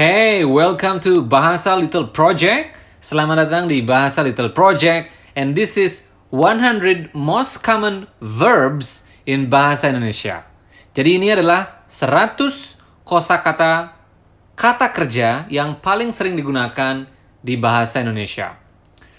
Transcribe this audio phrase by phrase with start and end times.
[0.00, 2.72] Hey, welcome to Bahasa Little Project.
[3.04, 5.12] Selamat datang di Bahasa Little Project.
[5.36, 10.48] And this is 100 most common verbs in Bahasa Indonesia.
[10.96, 12.32] Jadi ini adalah 100
[13.04, 13.92] kosakata
[14.56, 17.04] kata kerja yang paling sering digunakan
[17.44, 18.56] di bahasa Indonesia.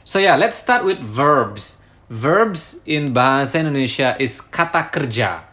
[0.02, 1.86] So yeah, let's start with verbs.
[2.10, 5.46] Verbs in bahasa Indonesia is kata kerja.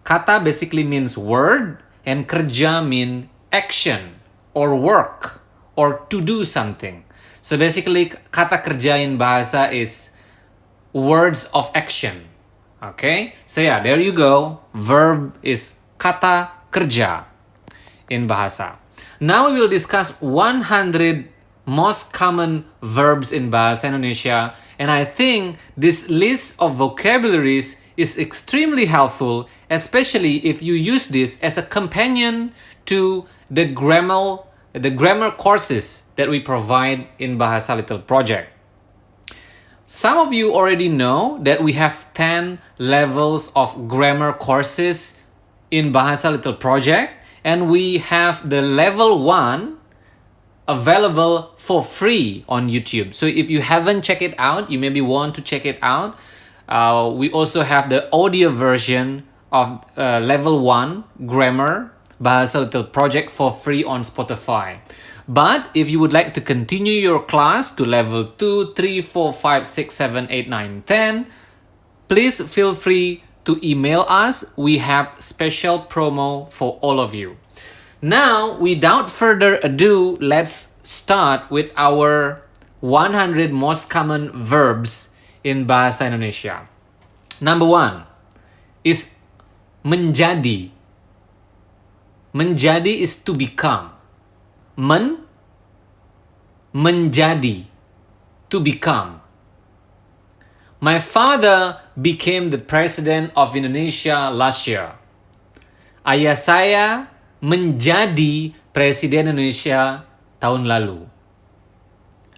[0.00, 4.21] Kata basically means word and kerja mean action
[4.54, 5.42] or work
[5.76, 7.04] or to do something.
[7.42, 10.14] So basically kata kerja in bahasa is
[10.92, 12.28] words of action.
[12.82, 13.34] Okay?
[13.46, 14.60] So yeah, there you go.
[14.74, 17.24] Verb is kata kerja
[18.10, 18.78] in bahasa.
[19.18, 21.30] Now we will discuss 100
[21.66, 28.86] most common verbs in bahasa Indonesia and I think this list of vocabularies is extremely
[28.90, 32.50] helpful especially if you use this as a companion
[32.90, 34.38] to the grammar
[34.72, 38.48] the grammar courses that we provide in Bahasa Little Project.
[39.84, 45.20] Some of you already know that we have 10 levels of grammar courses
[45.70, 47.12] in Bahasa Little Project
[47.44, 49.76] and we have the level 1
[50.66, 53.12] available for free on YouTube.
[53.12, 56.16] So if you haven't checked it out, you maybe want to check it out.
[56.66, 61.91] Uh, we also have the audio version of uh, level 1 grammar
[62.22, 64.78] Bahasa Little Project for free on Spotify.
[65.26, 69.66] But if you would like to continue your class to level 2, 3, 4, 5,
[69.66, 71.26] 6, 7, 8, 9, 10,
[72.06, 74.54] please feel free to email us.
[74.56, 77.36] We have special promo for all of you.
[78.00, 82.42] Now, without further ado, let's start with our
[82.82, 86.66] 100 most common verbs in Bahasa Indonesia.
[87.40, 88.02] Number one
[88.82, 89.14] is
[89.86, 90.70] menjadi.
[92.32, 93.92] Menjadi is to become.
[94.76, 95.20] Men,
[96.72, 97.68] menjadi,
[98.48, 99.20] to become.
[100.80, 104.96] My father became the president of Indonesia last year.
[106.02, 107.06] Ayah saya
[107.38, 110.02] menjadi presiden Indonesia
[110.42, 111.06] tahun lalu.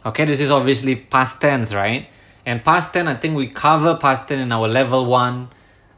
[0.05, 2.11] Okay, this is obviously past tense, right?
[2.45, 5.49] And past tense, I think we cover past tense in our level one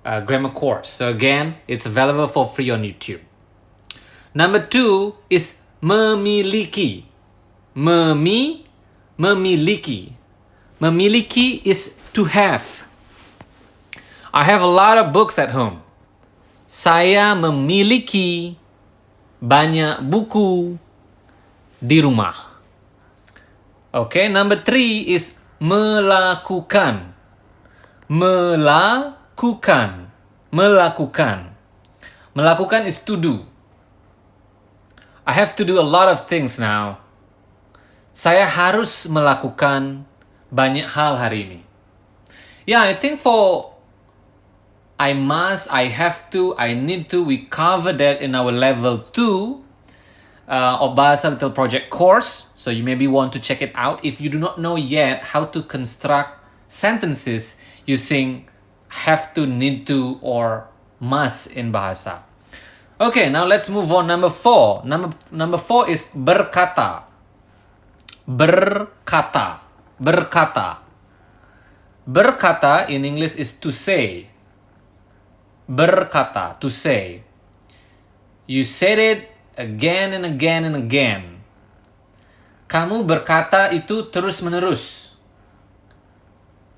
[0.05, 0.87] uh, grammar course.
[0.87, 3.25] So again, it's available for free on YouTube.
[4.37, 7.09] Number two is memiliki.
[7.73, 8.69] Memi,
[9.17, 10.13] memiliki.
[10.77, 12.85] Memiliki is to have.
[14.37, 15.81] I have a lot of books at home.
[16.69, 18.61] Saya memiliki
[19.41, 20.77] banyak buku
[21.81, 22.61] di rumah.
[23.89, 27.09] Okay, number three is melakukan.
[28.05, 30.13] Melakukan.
[30.53, 31.57] Melakukan.
[32.37, 33.56] Melakukan is to do.
[35.27, 37.03] I have to do a lot of things now.
[38.15, 40.07] Saya harus melakukan
[40.55, 41.61] banyak hal hari ini.
[42.63, 43.75] Yeah, I think for
[44.97, 49.67] I must, I have to, I need to, we cover that in our level 2
[50.49, 52.49] uh, of Bahasa Little Project course.
[52.55, 55.45] So you maybe want to check it out if you do not know yet how
[55.53, 58.49] to construct sentences using
[58.89, 62.23] have to, need to, or must in Bahasa.
[62.97, 64.09] Okay, now let's move on.
[64.09, 64.81] Number four.
[64.89, 67.05] Number number four is berkata.
[68.25, 69.61] Berkata.
[70.01, 70.81] Berkata.
[72.09, 74.33] Berkata in English is to say.
[75.69, 77.27] Berkata, to say.
[78.47, 79.21] You said it
[79.59, 81.43] again and again and again.
[82.71, 85.15] Kamu berkata itu terus menerus.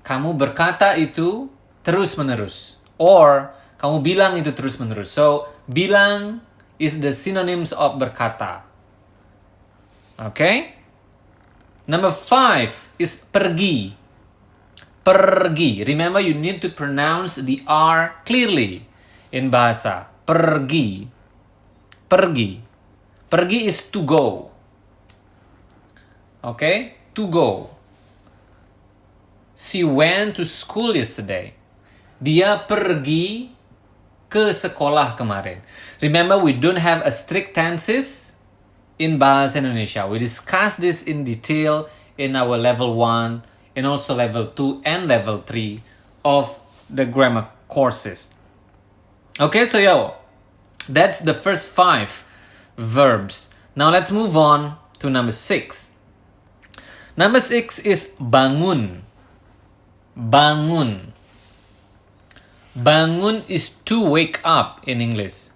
[0.03, 1.47] Kamu berkata itu
[1.85, 2.81] terus menerus.
[2.97, 5.13] Or kamu bilang itu terus menerus.
[5.13, 6.41] So bilang
[6.81, 8.65] is the synonyms of berkata.
[10.17, 10.73] Okay?
[11.85, 13.93] Number five is pergi.
[15.05, 15.85] Pergi.
[15.85, 18.85] Remember, you need to pronounce the R clearly
[19.29, 20.09] in bahasa.
[20.25, 21.05] Pergi.
[22.09, 22.49] Pergi.
[23.29, 24.49] Pergi is to go.
[26.41, 26.97] Okay?
[27.13, 27.49] To go.
[29.53, 31.51] She went to school yesterday.
[32.19, 33.58] Dia pergi
[34.29, 35.59] ke sekolah kemarin.
[35.99, 38.37] Remember, we don't have a strict tenses
[39.01, 40.05] in Bahasa Indonesia.
[40.05, 43.41] We discussed this in detail in our level 1
[43.75, 45.81] and also level 2 and level 3
[46.23, 46.53] of
[46.89, 48.35] the grammar courses.
[49.39, 50.13] Okay, so yo,
[50.89, 52.25] that's the first five
[52.77, 53.53] verbs.
[53.75, 55.95] Now let's move on to number 6.
[57.15, 59.01] Number 6 is bangun.
[60.17, 61.15] Bangun.
[62.79, 65.51] Bangun is to wake up in English.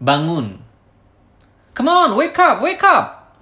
[0.00, 0.64] Bangun.
[1.76, 3.36] Come on, wake up, wake up.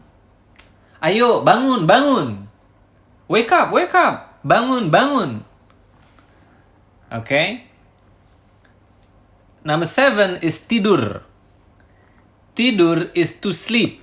[0.99, 2.51] Ayo, bangun, bangun.
[3.31, 4.43] Wake up, wake up.
[4.43, 5.47] Bangun, bangun.
[7.15, 7.71] Okay?
[9.63, 11.23] Number seven is tidur.
[12.59, 14.03] Tidur is to sleep.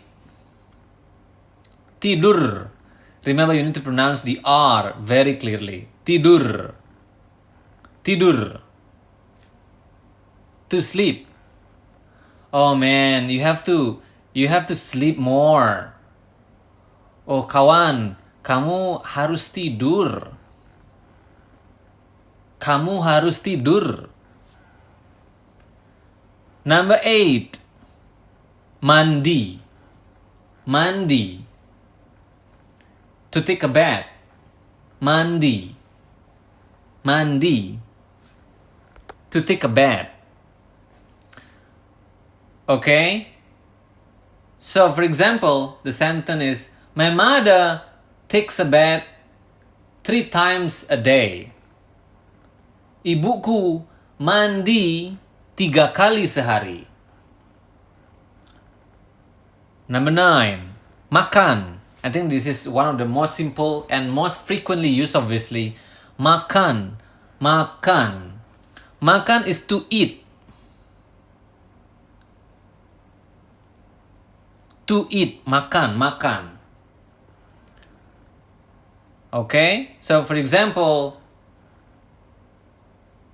[1.99, 2.71] Tidur.
[3.27, 5.87] Remember, you need to pronounce the R very clearly.
[6.07, 6.71] Tidur.
[8.03, 8.62] Tidur.
[10.73, 11.29] To sleep.
[12.49, 14.01] Oh man, you have to
[14.33, 15.93] you have to sleep more.
[17.29, 20.33] Oh kawan, kamu harus tidur.
[22.57, 24.09] Kamu harus tidur.
[26.65, 27.61] Number eight,
[28.81, 29.61] mandi.
[30.65, 31.37] Mandi.
[33.29, 34.09] To take a bath.
[34.97, 35.69] Mandi.
[37.05, 37.77] Mandi.
[39.29, 40.12] To take a bath.
[42.69, 43.27] Okay?
[44.59, 46.59] So, for example, the sentence is
[46.93, 47.81] My mother
[48.29, 49.01] takes a bath
[50.05, 51.49] three times a day.
[53.01, 53.81] Ibuku
[54.21, 55.17] mandi
[55.57, 56.85] tiga kali sehari.
[59.89, 60.77] Number nine,
[61.09, 61.81] makan.
[62.05, 65.73] I think this is one of the most simple and most frequently used, obviously.
[66.21, 67.01] Makan,
[67.41, 68.37] makan.
[69.01, 70.22] Makan is to eat.
[74.91, 76.59] To eat, makan, makan.
[79.33, 81.17] Okay, so for example,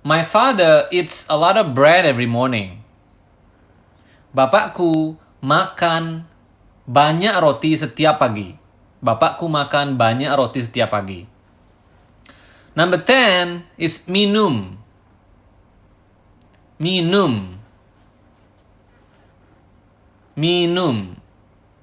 [0.00, 2.80] my father eats a lot of bread every morning.
[4.32, 6.24] Bapakku makan
[6.88, 8.56] banyak roti setiap pagi.
[9.04, 11.28] Bapakku makan banyak roti setiap pagi.
[12.72, 14.80] Number 10 is minum.
[16.80, 17.60] Minum.
[20.32, 21.19] Minum.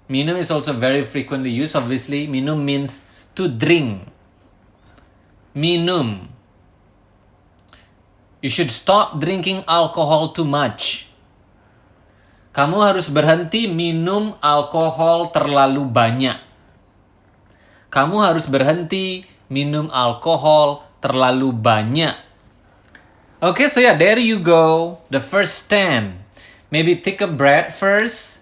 [0.08, 2.28] Minum is also very frequently used, obviously.
[2.32, 3.04] Minum means
[3.36, 4.08] to drink.
[5.52, 6.32] Minum.
[8.40, 11.12] You should stop drinking alcohol too much.
[12.56, 16.42] Kamu harus berhenti minum alkohol terlalu banyak.
[17.94, 22.18] Kamu harus berhenti minum alkohol terlalu banyak.
[23.38, 24.98] Okay, so yeah, there you go.
[25.14, 26.18] The first 10.
[26.74, 28.37] Maybe take a breath first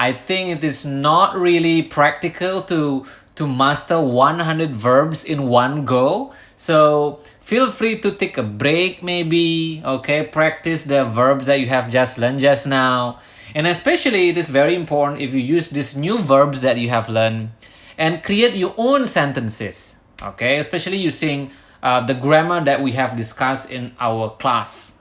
[0.00, 3.04] I think it is not really practical to
[3.36, 6.32] to master 100 verbs in one go.
[6.56, 10.24] So feel free to take a break maybe, okay?
[10.24, 13.20] Practice the verbs that you have just learned just now.
[13.54, 17.08] And especially it is very important if you use these new verbs that you have
[17.08, 17.52] learned
[17.96, 20.58] and create your own sentences, okay?
[20.58, 21.50] Especially using
[21.82, 24.96] uh, the grammar that we have discussed in our class.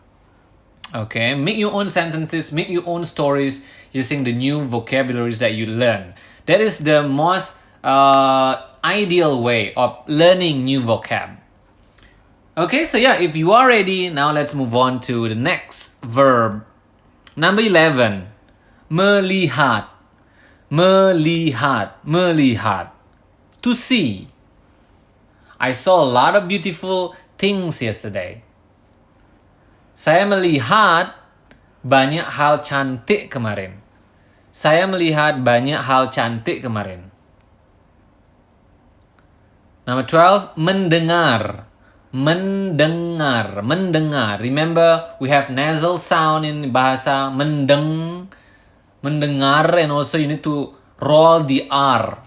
[0.96, 5.66] Okay, make your own sentences, make your own stories using the new vocabularies that you
[5.66, 6.14] learn.
[6.46, 11.38] That is the most uh, ideal way of learning new vocab.
[12.58, 16.66] Okay, so yeah, if you are ready, now let's move on to the next verb.
[17.36, 18.28] Number 11.
[18.92, 19.88] Melihat.
[20.70, 21.92] Melihat.
[22.06, 22.92] Melihat.
[23.62, 24.28] To see.
[25.60, 28.44] I saw a lot of beautiful things yesterday.
[29.96, 31.19] Saya melihat
[31.90, 33.82] banyak hal cantik kemarin.
[34.54, 37.10] Saya melihat banyak hal cantik kemarin.
[39.90, 41.66] Number 12, mendengar.
[42.10, 44.42] Mendengar, mendengar.
[44.42, 48.26] Remember, we have nasal sound in bahasa mendeng,
[49.06, 52.18] mendengar, and also you need to roll the R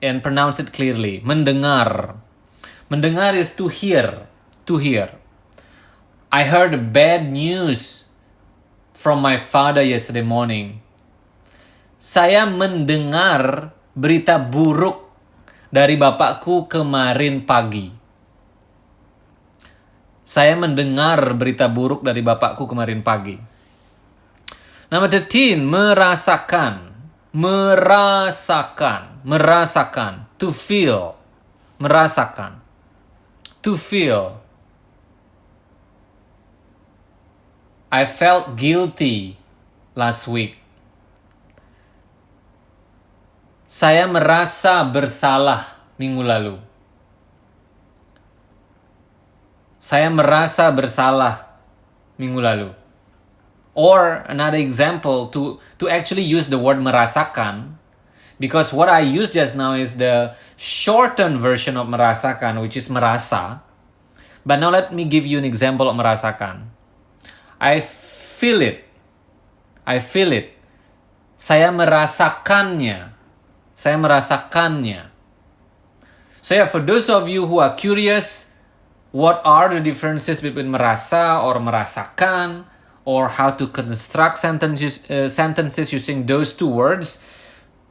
[0.00, 1.20] and pronounce it clearly.
[1.20, 2.16] Mendengar.
[2.88, 4.24] Mendengar is to hear,
[4.64, 5.12] to hear.
[6.32, 7.99] I heard bad news
[9.00, 10.76] from my father yesterday morning.
[11.96, 15.08] Saya mendengar berita buruk
[15.72, 17.88] dari bapakku kemarin pagi.
[20.20, 23.40] Saya mendengar berita buruk dari bapakku kemarin pagi.
[24.92, 26.92] Nama 13, merasakan.
[27.32, 29.24] Merasakan.
[29.24, 30.28] Merasakan.
[30.36, 31.16] To feel.
[31.80, 32.60] Merasakan.
[33.64, 34.39] To feel.
[37.90, 39.34] I felt guilty
[39.98, 40.54] last week.
[43.66, 46.54] Saya merasa bersalah minggu lalu.
[49.82, 51.50] Saya merasa bersalah
[52.14, 52.70] minggu lalu.
[53.74, 57.74] Or another example to to actually use the word merasakan
[58.38, 63.66] because what I used just now is the shortened version of merasakan which is merasa.
[64.46, 66.70] But now let me give you an example of merasakan.
[67.60, 68.84] I feel it.
[69.84, 70.56] I feel it.
[71.36, 73.12] Saya merasakannya.
[73.76, 75.12] Saya merasakannya.
[76.40, 78.50] So yeah, for those of you who are curious,
[79.12, 82.64] what are the differences between merasa or merasakan,
[83.04, 87.22] or how to construct sentences, uh, sentences using those two words,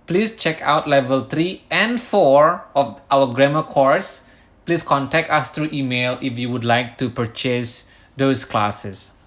[0.08, 4.26] please check out level 3 and 4 of our grammar course.
[4.66, 9.19] Please contact us through email if you would like to purchase those classes.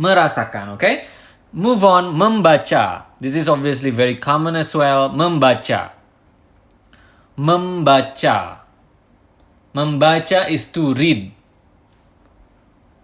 [0.00, 1.04] Merasakan, okay?
[1.52, 3.12] Move on, membaca.
[3.20, 5.12] This is obviously very common as well.
[5.12, 5.92] Membaca.
[7.36, 8.64] Membaca.
[9.76, 11.36] Membaca is to read.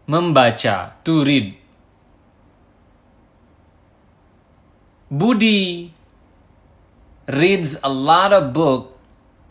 [0.08, 1.52] Membaca, to read.
[5.12, 5.92] Budi
[7.28, 8.96] reads a lot of book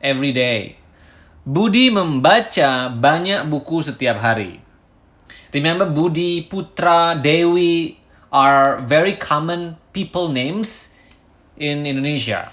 [0.01, 0.81] every day.
[1.45, 4.64] Budi membaca banyak buku setiap hari.
[5.55, 7.97] Remember Budi, Putra, Dewi,
[8.29, 10.91] are very common people names
[11.55, 12.51] in Indonesia.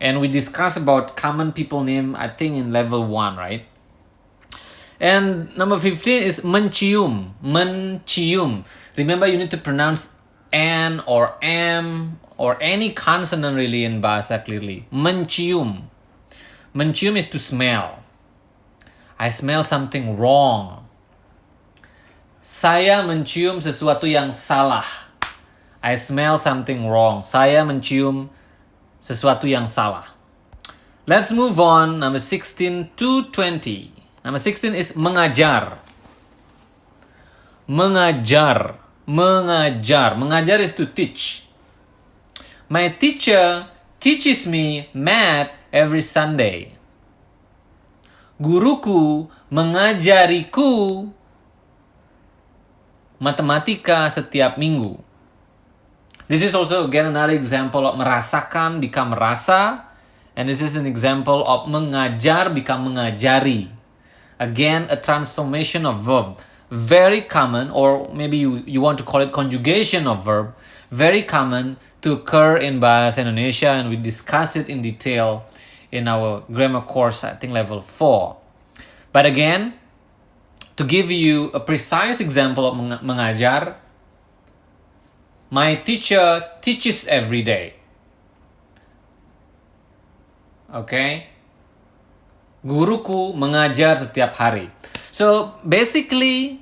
[0.00, 3.62] And we discussed about common people name, I think in level 1, right?
[4.98, 7.38] And number 15 is mencium.
[7.38, 8.64] Mencium.
[8.96, 10.18] Remember, you need to pronounce
[10.52, 14.90] an or am or any consonant really in bahasa clearly.
[14.90, 15.86] Mencium.
[16.74, 18.02] Mencium is to smell.
[19.20, 20.83] I smell something wrong.
[22.44, 24.84] Saya mencium sesuatu yang salah.
[25.80, 27.24] I smell something wrong.
[27.24, 28.28] Saya mencium
[29.00, 30.12] sesuatu yang salah.
[31.08, 31.96] Let's move on.
[31.96, 33.96] Number 16 to 20.
[34.20, 35.80] Number 16 is mengajar.
[37.64, 38.76] Mengajar.
[39.08, 40.12] Mengajar.
[40.12, 41.48] Mengajar is to teach.
[42.68, 46.76] My teacher teaches me math every Sunday.
[48.36, 51.08] Guruku mengajariku
[53.20, 54.98] matematika setiap minggu.
[56.26, 59.84] This is also again another example of merasakan become merasa
[60.32, 63.68] and this is an example of mengajar become mengajari.
[64.40, 66.40] Again a transformation of verb.
[66.72, 70.56] Very common or maybe you, you want to call it conjugation of verb.
[70.90, 75.44] Very common to occur in Bahasa Indonesia and we discuss it in detail
[75.92, 78.36] in our grammar course I think level 4.
[79.12, 79.74] But again,
[80.76, 83.76] to give you a precise example of mengajar,
[85.54, 87.78] My teacher teaches every day.
[90.66, 91.30] Okay?
[92.66, 94.66] Guruku mengajar setiap hari.
[95.14, 96.58] So basically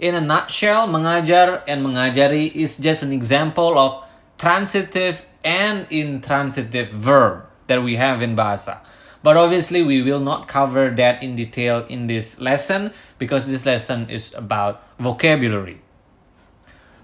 [0.00, 4.00] in a nutshell mengajar and mengajari is just an example of
[4.40, 8.80] transitive and intransitive verb that we have in bahasa.
[9.22, 14.10] But obviously we will not cover that in detail in this lesson because this lesson
[14.10, 15.78] is about vocabulary.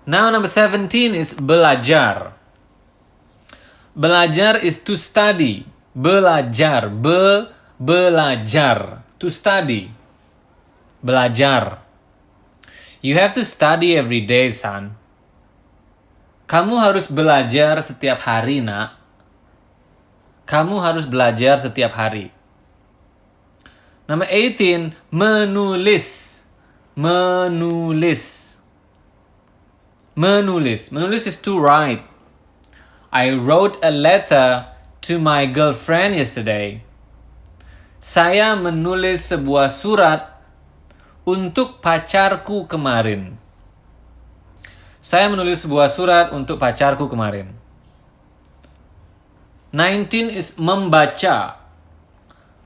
[0.03, 2.35] Now number 17 is belajar.
[3.95, 5.67] Belajar is to study.
[5.95, 9.91] Belajar, be belajar, to study.
[11.03, 11.83] Belajar.
[13.03, 14.95] You have to study every day, son.
[16.51, 18.98] Kamu harus belajar setiap hari, nak.
[20.49, 22.33] Kamu harus belajar setiap hari.
[24.09, 26.41] Number 18, menulis.
[26.97, 28.57] Menulis.
[30.17, 30.89] Menulis.
[30.89, 32.01] Menulis is to write.
[33.13, 34.73] I wrote a letter
[35.05, 36.81] to my girlfriend yesterday.
[38.01, 40.33] Saya menulis sebuah surat
[41.29, 43.37] untuk pacarku kemarin.
[45.05, 47.58] Saya menulis sebuah surat untuk pacarku kemarin.
[49.73, 51.57] 19 is membaca.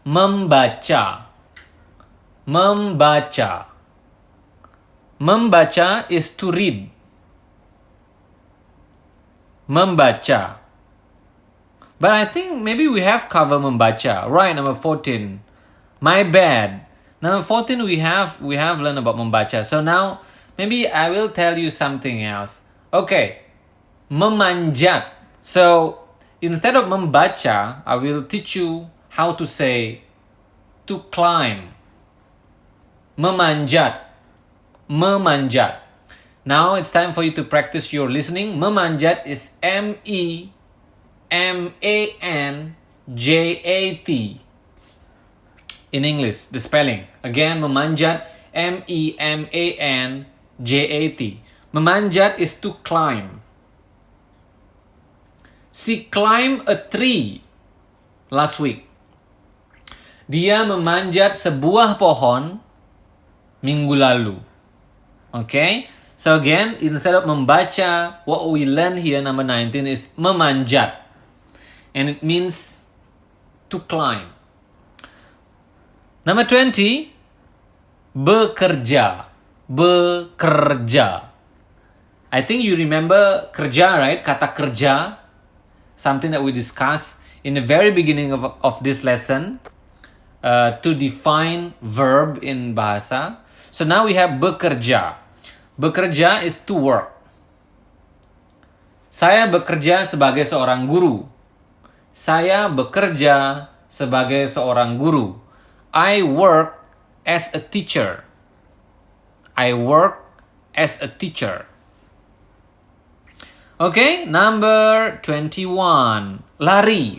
[0.07, 1.27] Membaca.
[2.47, 3.67] Membaca.
[5.21, 6.93] Membaca is to read
[9.73, 10.59] membaca.
[11.99, 14.29] But I think maybe we have cover membaca.
[14.29, 15.41] Right, number 14.
[16.01, 16.87] My bad.
[17.23, 19.65] Number 14 we have we have learned about membaca.
[19.65, 20.21] So now
[20.59, 22.63] maybe I will tell you something else.
[22.93, 23.47] Okay.
[24.11, 25.07] Memanjat.
[25.43, 26.02] So
[26.43, 30.03] instead of membaca, I will teach you how to say
[30.87, 31.71] to climb.
[33.17, 34.03] Memanjat.
[34.91, 35.79] Memanjat.
[36.45, 38.59] Now it's time for you to practice your listening.
[38.59, 40.51] Memanjat is M E
[41.31, 42.75] M A N
[43.07, 44.41] J A T.
[45.93, 47.07] In English, the spelling.
[47.23, 50.27] Again, memanjat M E M A N
[50.59, 51.41] J A T.
[51.73, 53.42] Memanjat is to climb.
[55.73, 57.41] She climbed a tree
[58.29, 58.85] last week.
[60.29, 62.61] Dia memanjat sebuah pohon
[63.65, 64.37] minggu lalu.
[65.33, 65.49] Oke?
[65.49, 65.73] Okay?
[66.15, 71.03] So again, instead of membaca, what we learn here number 19 is memanjat.
[71.95, 72.85] and it means
[73.69, 74.33] to climb.
[76.25, 77.13] Number 20,
[78.17, 79.29] bekerja.
[79.69, 81.09] Bekerja.
[82.33, 84.21] I think you remember kerja, right?
[84.25, 85.21] Kata kerja,
[86.03, 89.63] something that we discussed in the very beginning of, of this lesson
[90.43, 93.39] uh, to define verb in bahasa.
[93.71, 95.23] So now we have bekerja.
[95.79, 97.15] Bekerja is to work.
[99.07, 101.25] Saya bekerja sebagai seorang guru.
[102.11, 105.39] Saya bekerja sebagai seorang guru.
[105.93, 106.81] I work
[107.25, 108.25] as a teacher.
[109.53, 110.25] I work
[110.73, 111.69] as a teacher.
[113.83, 116.39] Okay, number 21.
[116.63, 117.19] Lari.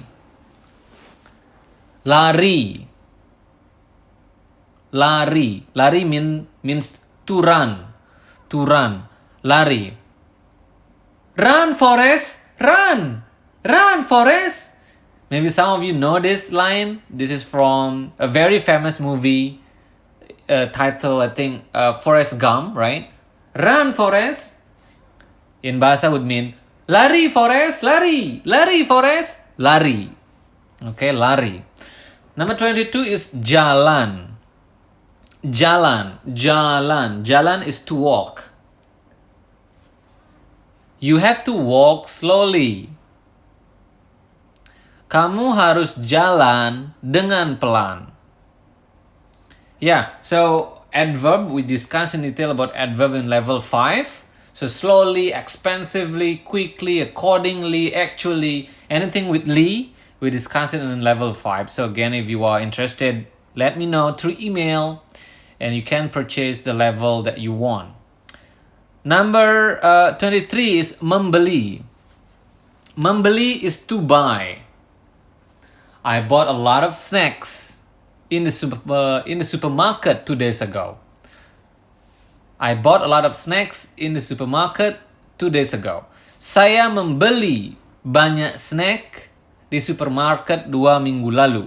[2.07, 2.87] Lari.
[4.95, 5.49] Lari.
[5.75, 6.95] Lari mean, means
[7.27, 7.83] to run.
[8.47, 9.03] To run.
[9.43, 9.91] Lari.
[11.35, 12.47] Run, Forest!
[12.61, 13.19] Run!
[13.67, 14.79] Run, Forest!
[15.29, 17.03] Maybe some of you know this line.
[17.09, 19.59] This is from a very famous movie
[20.47, 23.11] uh, title, I think, uh, Forrest Gump, right?
[23.51, 24.62] Run, Forest!
[25.63, 26.51] In bahasa would mean
[26.91, 30.11] lari, Forest, lari, lari, Forest, lari.
[30.83, 31.63] Okay, lari.
[32.35, 34.35] Number 22 is jalan.
[35.39, 37.23] Jalan, jalan.
[37.23, 38.51] Jalan is to walk.
[40.99, 42.91] You have to walk slowly.
[45.11, 48.09] Kamu harus jalan dengan pelan.
[49.83, 54.22] Yeah, so adverb, we discussed in detail about adverb in level 5.
[54.53, 61.69] So slowly, expansively, quickly, accordingly, actually, anything with Lee, we discuss it in level 5.
[61.71, 65.03] So again, if you are interested, let me know through email
[65.59, 67.93] and you can purchase the level that you want.
[69.03, 71.81] Number uh, 23 is membeli.
[72.95, 74.59] Membeli is to buy.
[76.05, 77.81] I bought a lot of snacks
[78.29, 80.99] in the super, uh, in the supermarket two days ago.
[82.61, 85.01] I bought a lot of snacks in the supermarket
[85.37, 86.05] two days ago.
[86.37, 89.31] Saya membeli banyak snack
[89.71, 91.65] di supermarket dua minggu lalu.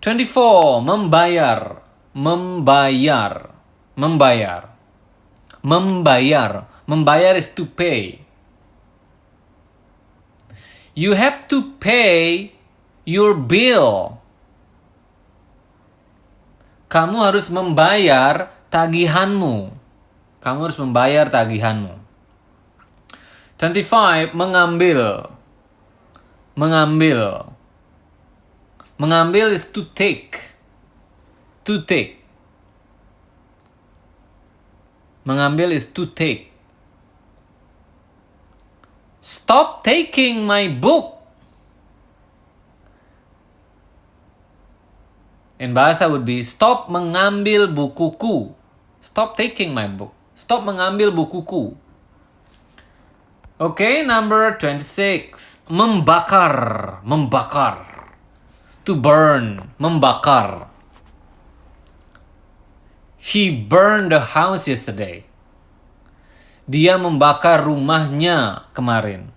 [0.00, 0.80] 24.
[0.80, 1.84] Membayar.
[2.16, 3.52] Membayar.
[3.96, 4.60] Membayar.
[5.60, 6.52] Membayar.
[6.88, 8.24] Membayar is to pay.
[10.96, 12.52] You have to pay
[13.06, 14.18] your bill.
[16.90, 19.74] Kamu harus membayar tagihanmu.
[20.40, 22.00] Kamu harus membayar tagihanmu.
[23.60, 24.32] 25.
[24.32, 25.28] Mengambil.
[26.56, 27.50] Mengambil.
[28.96, 30.40] Mengambil is to take.
[31.68, 32.24] To take.
[35.28, 36.48] Mengambil is to take.
[39.20, 41.20] Stop taking my book.
[45.60, 48.56] In bahasa would be stop mengambil bukuku.
[49.00, 50.12] Stop taking my book.
[50.36, 51.76] Stop mengambil bukuku.
[53.60, 55.68] Okay, number 26.
[55.68, 56.56] Membakar.
[57.04, 58.08] Membakar.
[58.88, 59.76] To burn.
[59.76, 60.72] Membakar.
[63.20, 65.28] He burned the house yesterday.
[66.64, 69.28] Dia membakar rumahnya kemarin.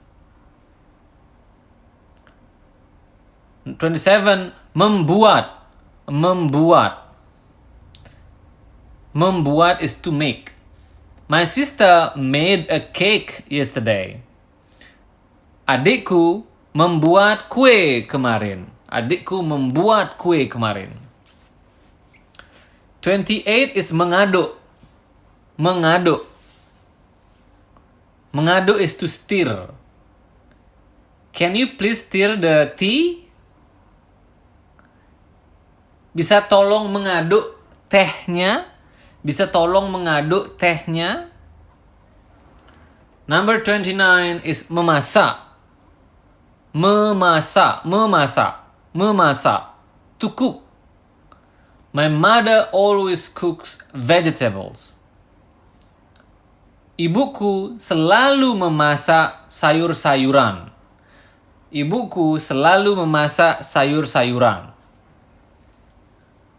[3.67, 4.55] 27.
[4.71, 5.67] Membuat.
[6.07, 7.02] Membuat.
[9.13, 10.57] Membuat is to make.
[11.29, 14.19] My sister made a cake yesterday.
[15.69, 18.67] Adikku membuat kue kemarin.
[18.89, 20.97] Adikku membuat kue kemarin.
[23.05, 24.57] 28 is mengaduk.
[25.61, 26.25] Mengaduk.
[28.33, 29.69] Mengaduk is to stir.
[31.29, 33.29] Can you please stir the tea?
[36.17, 38.72] Bisa tolong mengaduk tehnya?
[39.23, 41.31] Bisa tolong mengaduk tehnya?
[43.23, 45.39] Number 29 is memasak.
[46.75, 49.71] Memasak, memasak, memasak.
[50.19, 50.67] To cook.
[51.95, 54.99] My mother always cooks vegetables.
[56.99, 60.73] Ibuku selalu memasak sayur-sayuran.
[61.71, 64.72] Ibuku selalu memasak sayur-sayuran.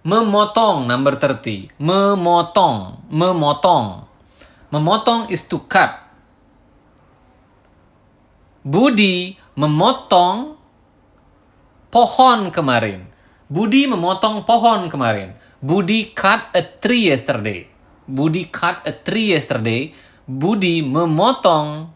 [0.05, 1.81] Memotong number 30.
[1.81, 4.05] Memotong, memotong.
[4.69, 5.97] Memotong is to cut.
[8.61, 10.61] Budi memotong
[11.89, 13.09] pohon kemarin.
[13.49, 15.33] Budi memotong pohon kemarin.
[15.65, 17.65] Budi cut a tree yesterday.
[18.05, 19.89] Budi cut a tree yesterday.
[20.29, 21.89] Budi memotong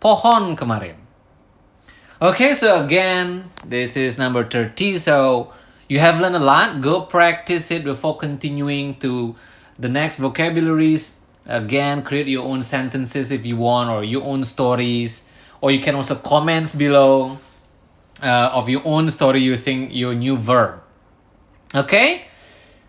[0.00, 0.96] pohon kemarin.
[2.24, 4.96] Okay, so again, this is number 30.
[4.96, 5.52] So
[5.88, 6.80] you have learned a lot.
[6.80, 9.34] Go practice it before continuing to
[9.78, 11.20] the next vocabularies.
[11.46, 15.28] Again, create your own sentences if you want, or your own stories,
[15.60, 17.38] or you can also comments below
[18.22, 20.82] uh, of your own story using your new verb.
[21.74, 22.26] Okay,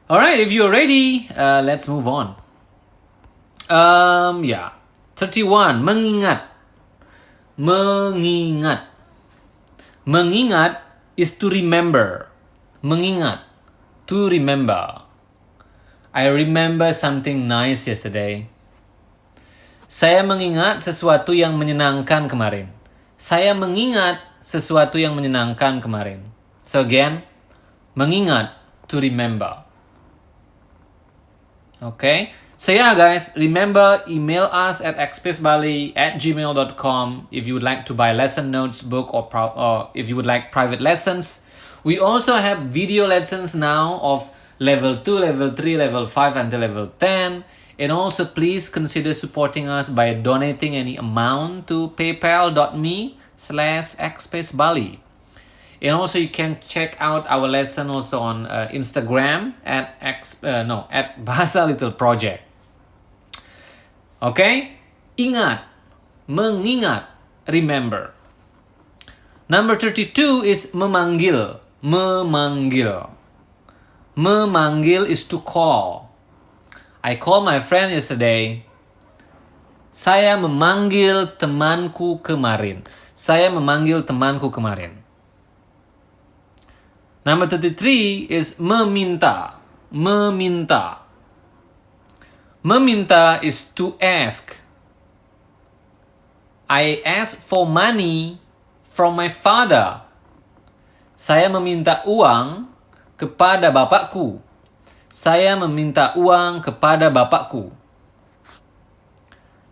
[0.09, 0.39] all right.
[0.39, 2.35] If you're ready, uh, let's move on.
[3.69, 4.71] Um, yeah,
[5.15, 5.83] 31.
[5.83, 6.41] Mengingat.
[7.59, 8.88] Mengingat.
[10.07, 10.81] Mengingat
[11.15, 12.28] is to remember.
[12.79, 13.43] Mengingat.
[14.07, 15.03] To remember.
[16.09, 18.49] I remember something nice yesterday.
[19.89, 22.69] Saya mengingat sesuatu yang menyenangkan kemarin.
[23.19, 26.25] Saya mengingat sesuatu yang menyenangkan kemarin.
[26.65, 27.21] So again,
[27.93, 28.53] mengingat
[28.89, 29.65] to remember.
[31.81, 32.33] Okay?
[32.59, 37.93] So yeah guys, remember email us at xspacebali at gmail.com if you would like to
[37.95, 41.47] buy lesson notes, book or, or if you would like private lessons.
[41.83, 44.27] We also have video lessons now of
[44.59, 47.43] level 2, level 3, level 5 until level 10.
[47.79, 54.99] And also please consider supporting us by donating any amount to paypal.me slash xspacebali.
[55.81, 60.63] And also you can check out our lesson also on uh, Instagram at x uh,
[60.63, 62.43] no at Bahasa Little Project.
[64.19, 64.75] Okay?
[65.19, 65.67] ingat,
[66.27, 67.11] mengingat,
[67.47, 68.15] remember.
[69.51, 73.07] Number 32 is memanggil, memanggil.
[74.19, 76.11] Memanggil is to call.
[76.99, 78.67] I call my friend yesterday.
[79.95, 82.83] Saya memanggil temanku kemarin.
[83.15, 84.99] Saya memanggil temanku kemarin.
[87.23, 89.59] Number 33 is meminta,
[89.91, 91.03] meminta.
[92.63, 94.59] Meminta is to ask.
[96.67, 98.39] I ask for money
[98.83, 100.09] from my father.
[101.19, 102.71] Saya meminta uang
[103.19, 104.39] kepada bapakku.
[105.12, 107.75] Saya meminta uang kepada bapakku.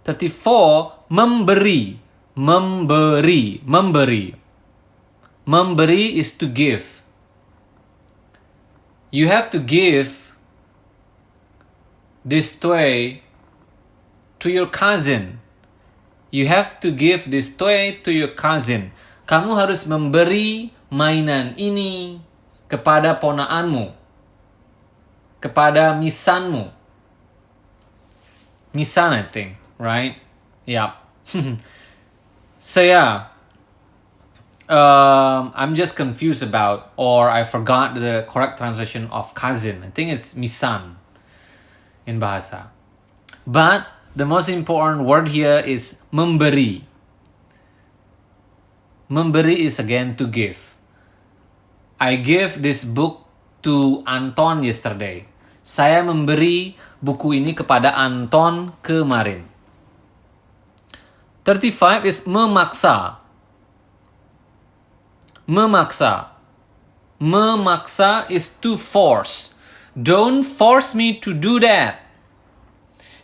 [0.04, 2.04] 34 memberi,
[2.36, 4.36] memberi, memberi.
[5.48, 7.00] Memberi is to give.
[9.08, 10.36] You have to give
[12.28, 13.24] this toy
[14.44, 15.40] to your cousin.
[16.28, 18.92] You have to give this toy to your cousin.
[19.24, 22.22] Kamu harus memberi mainan ini
[22.68, 23.92] kepada ponaanmu.
[25.40, 26.72] Kepada misanmu.
[28.74, 30.18] Misan, I think, right?
[30.66, 31.00] Yeah.
[32.60, 33.32] so yeah.
[34.68, 39.82] Um, I'm just confused about, or I forgot the correct translation of cousin.
[39.88, 41.00] I think it's misan
[42.06, 42.68] in bahasa.
[43.48, 46.84] But the most important word here is memberi.
[49.10, 50.67] Memberi is again to give.
[51.98, 53.26] I gave this book
[53.66, 55.26] to Anton yesterday.
[55.66, 59.50] Saya memberi buku ini kepada Anton kemarin.
[61.42, 63.18] 35 is memaksa.
[65.50, 66.38] Memaksa.
[67.18, 69.58] Memaksa is to force.
[69.98, 72.06] Don't force me to do that.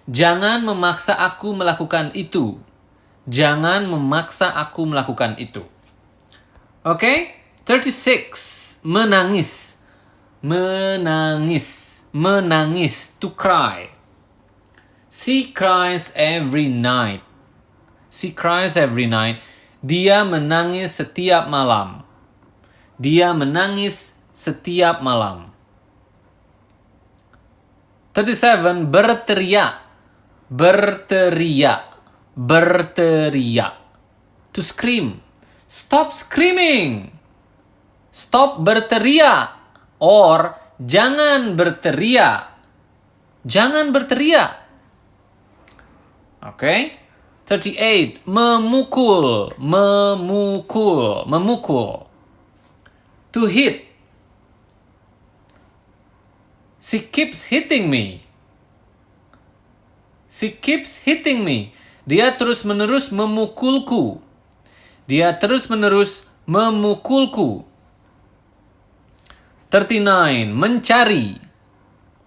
[0.10, 2.58] Jangan memaksa aku melakukan itu.
[3.30, 5.62] Jangan memaksa aku melakukan itu.
[6.84, 7.18] Oke, okay?
[7.64, 9.80] 36 menangis.
[10.44, 11.68] Menangis.
[12.14, 13.90] Menangis to cry.
[15.10, 17.26] She cries every night.
[18.14, 19.42] She cries every night.
[19.82, 22.06] Dia menangis setiap malam.
[23.02, 25.54] Dia menangis setiap malam.
[28.14, 29.82] 37 berteriak
[30.46, 31.98] berteriak
[32.38, 33.74] berteriak
[34.54, 35.18] to scream
[35.66, 37.10] stop screaming
[38.14, 39.58] stop berteriak
[39.98, 42.54] or jangan berteriak
[43.42, 44.54] jangan berteriak
[46.46, 46.80] oke okay?
[47.50, 52.06] 38 memukul memukul memukul
[53.34, 53.94] to hit
[56.84, 58.28] She keeps hitting me.
[60.28, 61.72] She keeps hitting me.
[62.04, 64.20] Dia terus-menerus memukulku.
[65.08, 67.64] Dia terus-menerus memukulku.
[69.74, 70.54] 39.
[70.54, 71.34] Mencari.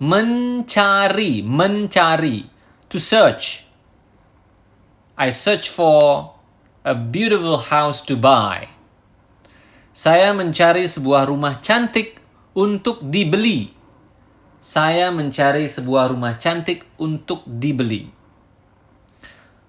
[0.02, 1.46] Mencari.
[1.46, 2.38] Mencari.
[2.90, 3.62] To search.
[5.14, 6.34] I search for
[6.82, 8.66] a beautiful house to buy.
[9.94, 12.18] Saya mencari sebuah rumah cantik
[12.58, 13.76] untuk dibeli
[14.66, 18.10] saya mencari sebuah rumah cantik untuk dibeli.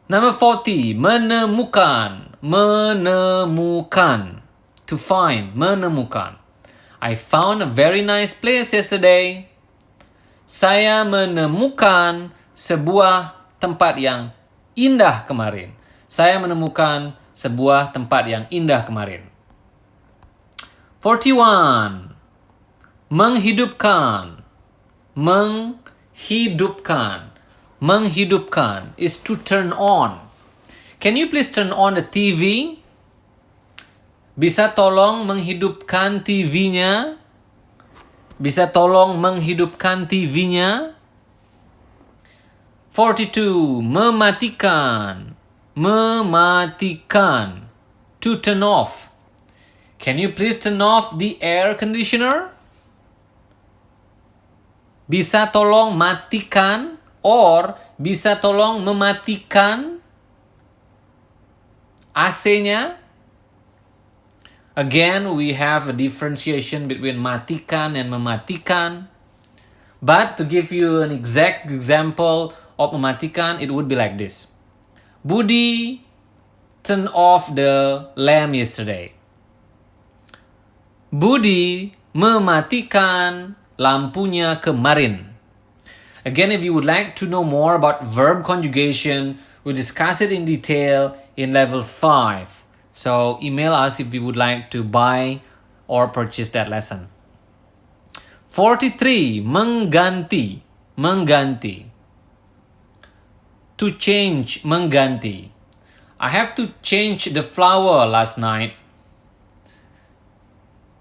[0.10, 4.42] Number 40, menemukan, menemukan.
[4.90, 6.47] To find, menemukan.
[6.98, 9.46] I found a very nice place yesterday.
[10.50, 14.34] Saya menemukan sebuah tempat yang
[14.74, 15.78] indah kemarin.
[16.10, 19.30] Saya menemukan sebuah tempat yang indah kemarin.
[21.06, 22.18] 41.
[23.14, 24.42] Menghidupkan.
[25.14, 27.30] Menghidupkan.
[27.78, 30.18] Menghidupkan is to turn on.
[30.98, 32.82] Can you please turn on the TV?
[34.38, 37.18] Bisa tolong menghidupkan TV-nya?
[38.38, 40.94] Bisa tolong menghidupkan TV-nya?
[42.94, 43.82] 42.
[43.82, 45.34] Mematikan.
[45.74, 47.66] Mematikan.
[48.22, 49.10] To turn off.
[49.98, 52.54] Can you please turn off the air conditioner?
[55.10, 59.98] Bisa tolong matikan or bisa tolong mematikan
[62.14, 63.07] AC-nya?
[64.78, 69.10] Again, we have a differentiation between matikan and mematikan.
[70.06, 74.54] But to give you an exact example of mematikan, it would be like this.
[75.26, 76.06] Budi
[76.86, 79.18] turn off the lamp yesterday.
[81.10, 85.34] Budi mematikan lampunya kemarin.
[86.22, 90.46] Again, if you would like to know more about verb conjugation, we discuss it in
[90.46, 92.57] detail in level 5.
[92.98, 95.46] So email us if you would like to buy
[95.86, 97.14] or purchase that lesson.
[98.50, 99.46] 43.
[99.46, 100.66] Mengganti.
[100.98, 101.86] Mengganti.
[103.78, 104.66] To change.
[104.66, 105.54] Mengganti.
[106.18, 108.74] I have to change the flower last night.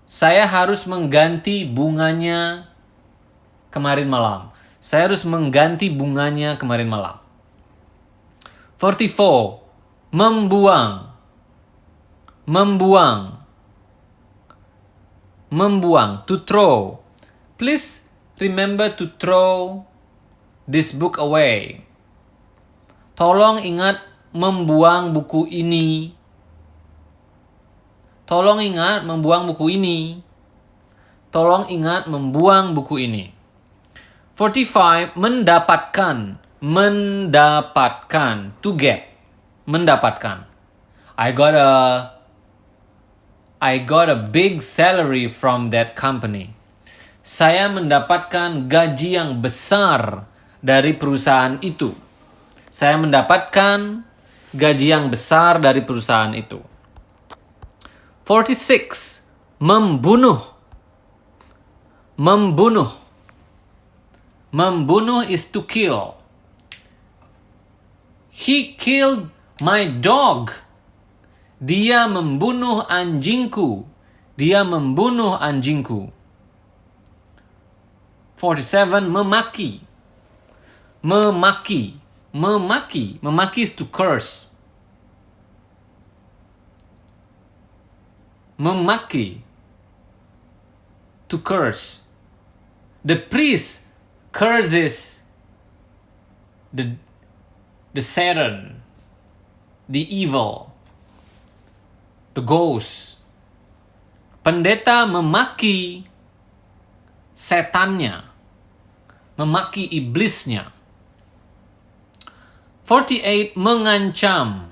[0.04, 2.68] Saya harus mengganti bunganya
[3.72, 4.52] kemarin malam.
[4.84, 7.16] Saya harus mengganti bunganya kemarin malam.
[8.76, 9.64] 44.
[10.12, 11.15] Membuang.
[12.46, 13.42] Membuang.
[15.50, 16.22] Membuang.
[16.30, 17.02] To throw.
[17.58, 18.06] Please
[18.38, 19.82] remember to throw
[20.70, 21.82] this book away.
[23.16, 24.02] Tolong ingat
[24.36, 26.12] membuang buku ini.
[28.26, 30.20] Tolong ingat membuang buku ini.
[31.30, 33.36] Tolong ingat membuang buku ini.
[34.36, 39.08] 45 mendapatkan mendapatkan to get
[39.64, 40.44] mendapatkan
[41.16, 41.72] I got a
[43.56, 46.52] I got a big salary from that company.
[47.24, 50.28] Saya mendapatkan gaji yang besar
[50.60, 51.96] dari perusahaan itu.
[52.68, 54.04] Saya mendapatkan
[54.52, 56.60] gaji yang besar dari perusahaan itu.
[58.28, 59.24] 46
[59.56, 60.42] membunuh.
[62.20, 62.90] Membunuh.
[64.52, 66.20] Membunuh is to kill.
[68.28, 69.32] He killed
[69.64, 70.52] my dog.
[71.60, 73.88] Dia membunuh anjingku.
[74.36, 76.12] Dia membunuh anjingku.
[78.36, 79.80] 47 memaki.
[81.00, 81.96] Memaki.
[82.32, 83.16] Memaki.
[83.24, 84.52] Memaki is to curse.
[88.60, 89.40] Memaki.
[91.32, 92.04] To curse.
[93.04, 93.86] The priest
[94.32, 95.16] curses
[96.76, 96.96] the
[97.94, 98.82] the Satan,
[99.88, 100.65] the evil,
[102.36, 103.24] the ghost.
[104.44, 106.04] Pendeta memaki
[107.32, 108.22] setannya,
[109.40, 110.70] memaki iblisnya.
[112.86, 114.70] 48 mengancam.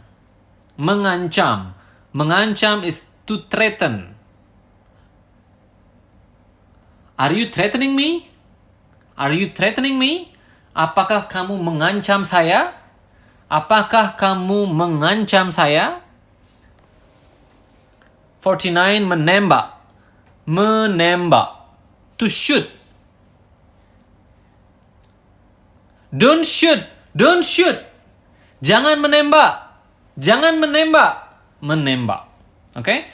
[0.79, 1.75] Mengancam.
[2.15, 4.15] Mengancam is to threaten.
[7.19, 8.31] Are you threatening me?
[9.19, 10.31] Are you threatening me?
[10.71, 12.75] Apakah kamu mengancam saya?
[13.51, 16.04] Apakah kamu mengancam saya?
[18.45, 19.73] 49 menembak.
[20.45, 21.65] Menembak.
[22.21, 22.69] To shoot.
[26.13, 26.85] Don't shoot.
[27.17, 27.81] Don't shoot.
[28.61, 29.81] Jangan menembak.
[30.21, 31.41] Jangan menembak.
[31.65, 32.29] Menembak.
[32.77, 33.09] Okay?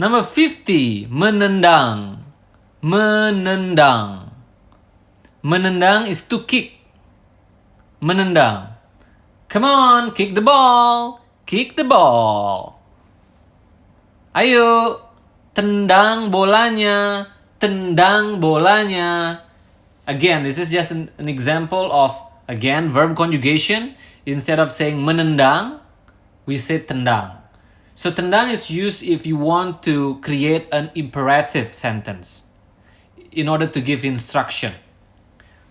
[0.00, 1.12] Number 50.
[1.12, 2.24] Menendang.
[2.80, 4.32] Menendang.
[5.44, 6.80] Menendang is to kick.
[8.00, 8.74] Menendang.
[9.52, 11.20] Come on, kick the ball.
[11.44, 12.81] Kick the ball.
[14.32, 14.96] Ayo,
[15.52, 17.28] tendang bolanya.
[17.60, 19.44] Tendang bolanya.
[20.08, 22.16] Again, this is just an, an example of,
[22.48, 23.94] again, verb conjugation.
[24.24, 25.80] Instead of saying menendang,
[26.46, 27.36] we say tendang.
[27.94, 32.48] So tendang is used if you want to create an imperative sentence
[33.30, 34.72] in order to give instruction.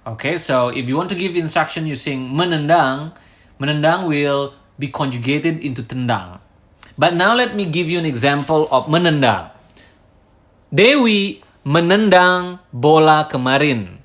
[0.06, 3.13] Okay, so if you want to give instruction using menendang,
[3.60, 6.41] menendang will be conjugated into tendang.
[6.97, 9.51] But now let me give you an example of menendang.
[10.73, 13.99] Dewi menendang bola kemarin.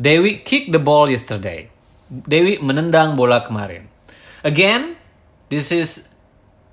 [0.00, 1.70] Dewi kicked the ball yesterday.
[2.10, 3.86] Dewi menendang bola kemarin.
[4.42, 4.96] Again,
[5.48, 6.08] this is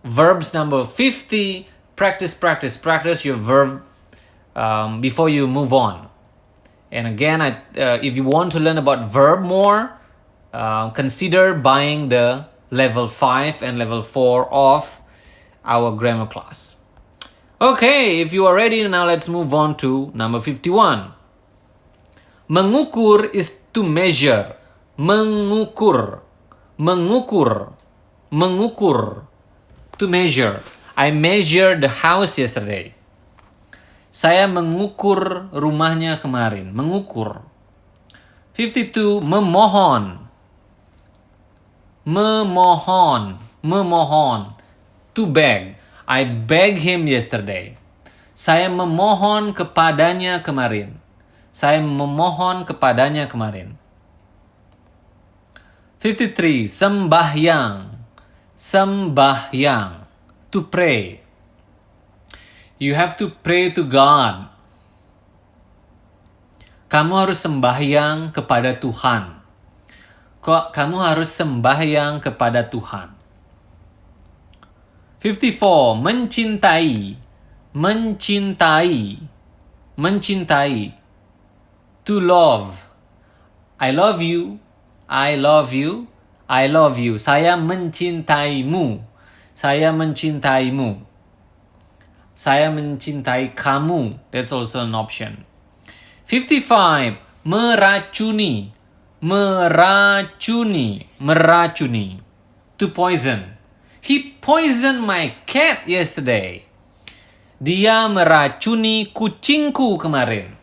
[0.04, 1.68] verbs number 50.
[1.96, 3.86] Practice, practice, practice your verb
[4.56, 6.10] um, before you move on.
[6.92, 9.98] And again, I, uh, if you want to learn about verb more,
[10.52, 15.02] uh, consider buying the level 5 and level 4 of
[15.64, 16.80] our grammar class.
[17.62, 21.14] Okay, if you are ready, now let's move on to number 51.
[22.50, 24.56] Mengukur is to measure.
[24.98, 26.22] Mengukur.
[26.80, 27.74] Mengukur.
[28.32, 29.28] Mengukur.
[30.00, 30.64] To measure.
[30.98, 32.98] I measured the house yesterday.
[34.12, 36.74] Saya mengukur rumahnya kemarin.
[36.74, 37.46] Mengukur.
[38.58, 39.22] 52.
[39.22, 40.21] Memohon.
[42.02, 43.38] Memohon.
[43.62, 44.58] Memohon.
[45.14, 45.78] To beg.
[46.10, 47.78] I beg him yesterday.
[48.34, 50.98] Saya memohon kepadanya kemarin.
[51.54, 53.78] Saya memohon kepadanya kemarin.
[56.02, 56.66] 53.
[56.66, 58.02] Sembahyang.
[58.58, 60.10] Sembahyang.
[60.50, 61.22] To pray.
[62.82, 64.50] You have to pray to God.
[66.90, 69.41] Kamu harus sembahyang kepada Tuhan.
[70.42, 73.14] Kok kamu harus sembahyang kepada Tuhan?
[75.22, 76.02] 54.
[76.02, 77.14] Mencintai.
[77.78, 78.98] Mencintai.
[80.02, 80.76] Mencintai.
[82.10, 82.90] To love.
[83.78, 84.58] I love you.
[85.06, 86.10] I love you.
[86.50, 87.22] I love you.
[87.22, 88.98] Saya mencintaimu.
[89.54, 91.06] Saya mencintaimu.
[92.34, 94.18] Saya mencintai kamu.
[94.34, 95.46] That's also an option.
[96.26, 97.22] 55.
[97.46, 98.81] Meracuni.
[99.22, 101.06] Meracuni.
[101.22, 102.20] Meracuni.
[102.78, 103.58] To poison.
[104.02, 106.66] He poisoned my cat yesterday.
[107.62, 110.58] Dia meracuni kucingku kemarin.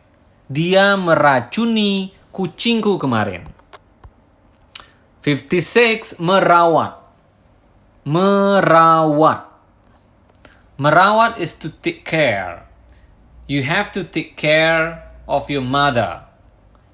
[0.51, 3.47] Dia meracuni kucingku kemarin.
[5.23, 6.18] 56.
[6.18, 6.99] Merawat.
[8.03, 9.47] Merawat.
[10.75, 12.66] Merawat is to take care.
[13.47, 16.28] You have to take care of your mother.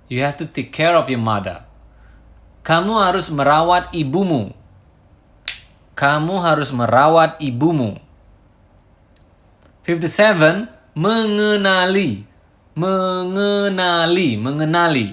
[0.08, 1.64] You have to take care of your mother.
[2.64, 4.52] Kamu harus merawat ibumu.
[5.96, 7.96] Kamu harus merawat ibumu.
[9.84, 10.68] 57.
[10.96, 12.24] Mengenali.
[12.76, 14.28] Mengenali.
[14.36, 15.06] Mengenali.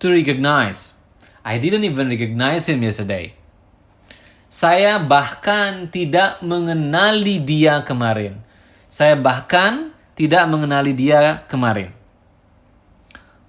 [0.00, 0.96] To recognize.
[1.44, 3.36] I didn't even recognize him yesterday.
[4.52, 8.36] Saya bahkan tidak mengenali dia kemarin.
[8.92, 12.01] Saya bahkan tidak mengenali dia kemarin.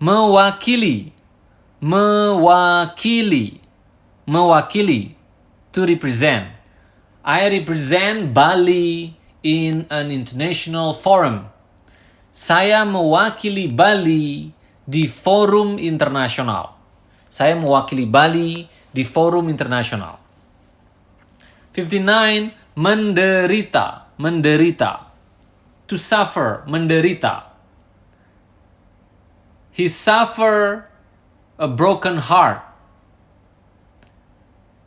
[0.03, 1.15] Mewakili.
[1.79, 3.59] Mewakili.
[4.27, 5.15] Mewakili.
[5.71, 6.51] To represent.
[7.23, 9.15] I represent Bali
[9.47, 11.47] in an international forum.
[12.35, 14.51] Saya mewakili Bali
[14.83, 16.75] di forum internasional.
[17.31, 20.19] Saya mewakili Bali di forum internasional.
[21.71, 25.07] 59 menderita, menderita.
[25.87, 27.52] To suffer, menderita.
[29.73, 30.85] He suffer
[31.57, 32.61] a broken heart.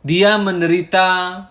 [0.07, 1.43] Dia menderita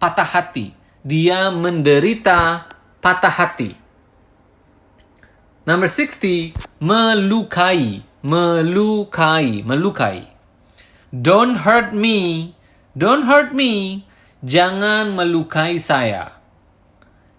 [0.00, 0.72] patah hati.
[1.04, 2.64] Dia menderita
[3.04, 3.76] patah hati.
[5.68, 10.32] Number 60, melukai, melukai, melukai.
[11.12, 12.52] Don't hurt me,
[12.96, 14.04] don't hurt me
[14.44, 16.36] Jangan melukai saya.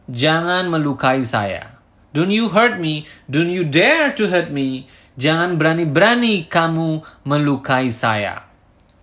[0.10, 1.78] Jangan melukai saya.
[2.18, 3.06] Don't you hurt me.
[3.30, 4.90] Don't you dare to hurt me.
[5.16, 8.44] Jangan berani-berani kamu melukai saya.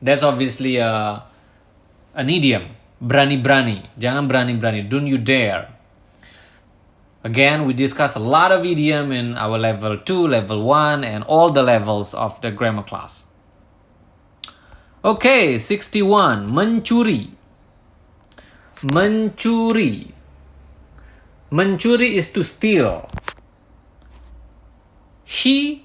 [0.03, 1.25] That's obviously a,
[2.13, 2.69] an idiom.
[3.01, 3.97] Berani-berani.
[3.97, 4.85] Jangan berani-berani.
[4.89, 5.73] Don't you dare.
[7.25, 11.51] Again, we discussed a lot of idiom in our level 2, level 1, and all
[11.51, 13.31] the levels of the grammar class.
[15.05, 16.51] Okay, 61.
[16.51, 17.31] Mencuri.
[18.83, 20.11] Mencuri.
[21.51, 23.09] Mencuri is to steal.
[25.25, 25.82] He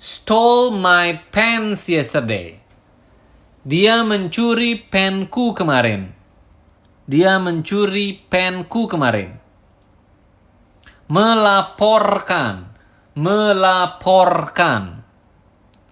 [0.00, 2.56] stole my pants yesterday.
[3.60, 6.16] Dia mencuri penku kemarin.
[7.04, 9.36] Dia mencuri penku kemarin.
[11.12, 12.72] Melaporkan.
[13.12, 15.04] Melaporkan.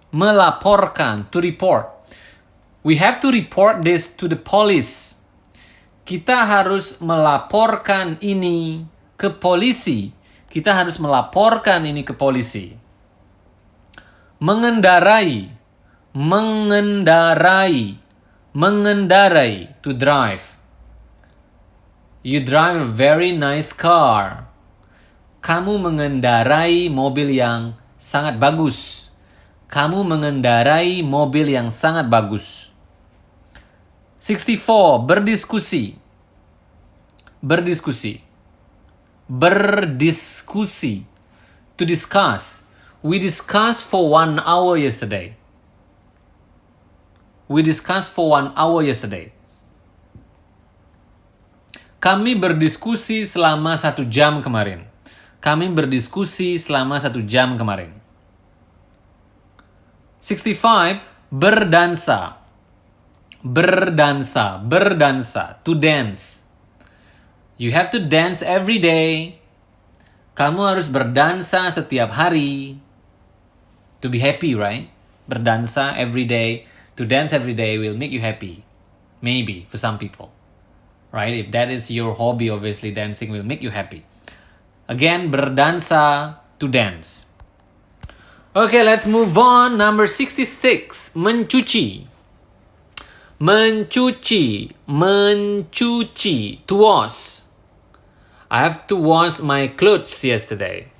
[0.09, 1.29] Melaporkan.
[1.29, 1.85] To report.
[2.81, 5.19] We have to report this to the police
[6.09, 8.81] kita harus melaporkan ini
[9.13, 10.09] ke polisi.
[10.49, 12.73] Kita harus melaporkan ini ke polisi.
[14.39, 15.51] Mengendarai,
[16.15, 17.99] mengendarai,
[18.55, 20.55] Mengendarai, to drive.
[22.23, 24.47] You drive a very nice car.
[25.43, 29.11] Kamu mengendarai mobil yang sangat bagus.
[29.67, 32.71] Kamu mengendarai mobil yang sangat bagus.
[34.23, 35.03] 64.
[35.03, 35.99] Berdiskusi.
[37.43, 38.23] Berdiskusi.
[39.27, 41.03] Berdiskusi.
[41.75, 42.68] To discuss.
[42.99, 45.39] We discussed for one hour yesterday.
[47.47, 49.31] We discussed for one hour yesterday.
[52.03, 54.83] Kami berdiskusi selama satu jam kemarin.
[55.39, 57.95] Kami berdiskusi selama satu jam kemarin.
[60.19, 60.99] 65.
[61.31, 62.35] Berdansa.
[63.39, 64.59] Berdansa.
[64.59, 65.63] Berdansa.
[65.63, 66.43] To dance.
[67.55, 69.39] You have to dance every day.
[70.35, 72.79] Kamu harus berdansa setiap hari.
[74.01, 74.89] To be happy, right?
[75.29, 76.65] Berdansa every day.
[76.95, 78.63] To dance every day will make you happy.
[79.21, 80.31] Maybe for some people.
[81.11, 81.33] Right?
[81.33, 84.05] If that is your hobby, obviously dancing will make you happy.
[84.87, 87.25] Again, berdansa to dance.
[88.55, 89.77] Okay, let's move on.
[89.77, 91.13] Number 66.
[91.15, 92.07] Mencuci.
[93.39, 94.71] Mencuci.
[94.87, 96.65] Mencuci.
[96.65, 97.41] To wash.
[98.49, 100.91] I have to wash my clothes yesterday.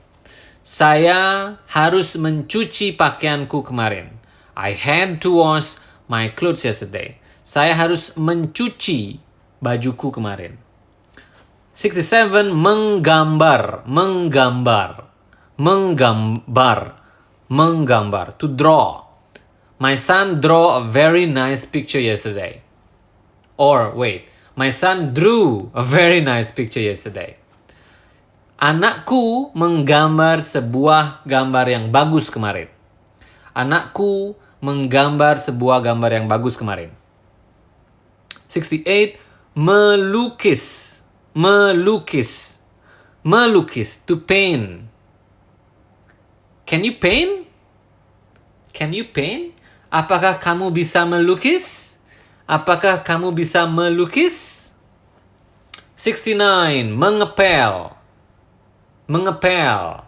[0.60, 4.12] Saya harus mencuci pakaianku kemarin.
[4.60, 5.80] I had to wash
[6.12, 7.16] my clothes yesterday.
[7.48, 9.24] Saya harus mencuci
[9.64, 10.60] bajuku kemarin.
[11.72, 15.08] 67 menggambar, menggambar,
[15.56, 16.80] menggambar,
[17.48, 19.08] menggambar, to draw.
[19.80, 22.68] My son draw a very nice picture yesterday.
[23.56, 24.28] Or wait,
[24.60, 27.39] my son drew a very nice picture yesterday.
[28.60, 32.68] Anakku menggambar sebuah gambar yang bagus kemarin.
[33.56, 36.92] Anakku menggambar sebuah gambar yang bagus kemarin.
[38.52, 39.16] 68
[39.56, 40.64] melukis,
[41.32, 42.60] melukis,
[43.24, 44.84] melukis to paint.
[46.68, 47.48] Can you paint?
[48.76, 49.56] Can you paint?
[49.88, 51.96] Apakah kamu bisa melukis?
[52.44, 54.68] Apakah kamu bisa melukis?
[55.96, 57.99] 69 mengepel
[59.10, 60.06] mengepel.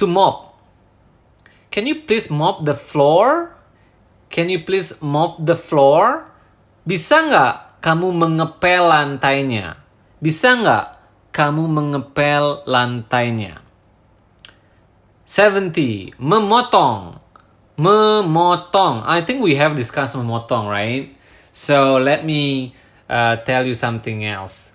[0.00, 0.56] To mop.
[1.68, 3.52] Can you please mop the floor?
[4.32, 6.32] Can you please mop the floor?
[6.88, 9.76] Bisa nggak kamu mengepel lantainya?
[10.18, 10.86] Bisa nggak
[11.36, 13.60] kamu mengepel lantainya?
[15.28, 16.16] 70.
[16.16, 17.20] Memotong.
[17.76, 19.04] Memotong.
[19.04, 21.12] I think we have discussed memotong, right?
[21.52, 22.72] So let me
[23.10, 24.72] uh, tell you something else.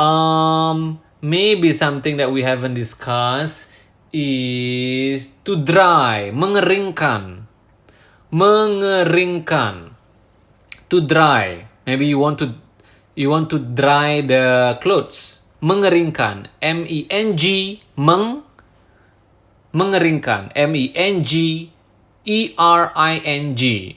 [0.00, 3.68] Um, maybe something that we haven't discussed
[4.10, 7.46] is to dry, mengeringkan.
[8.32, 9.94] Mengeringkan.
[10.90, 11.70] To dry.
[11.86, 12.54] Maybe you want to
[13.14, 15.44] you want to dry the clothes.
[15.62, 16.50] Mengeringkan.
[16.58, 18.42] M E N G meng
[19.70, 20.50] mengeringkan.
[20.56, 21.32] M E N G
[22.26, 23.94] E R I N G.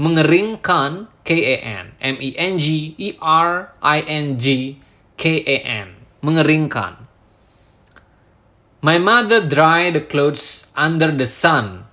[0.00, 1.86] Mengeringkan K A N.
[2.00, 4.78] M E N G E R I N G
[5.20, 7.04] K A N mengeringkan.
[8.80, 11.84] My mother dried the clothes under the sun.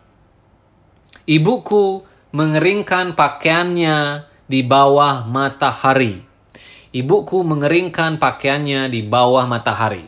[1.28, 6.24] Ibuku mengeringkan pakaiannya di bawah matahari.
[6.92, 10.04] Ibuku mengeringkan pakaiannya di bawah matahari.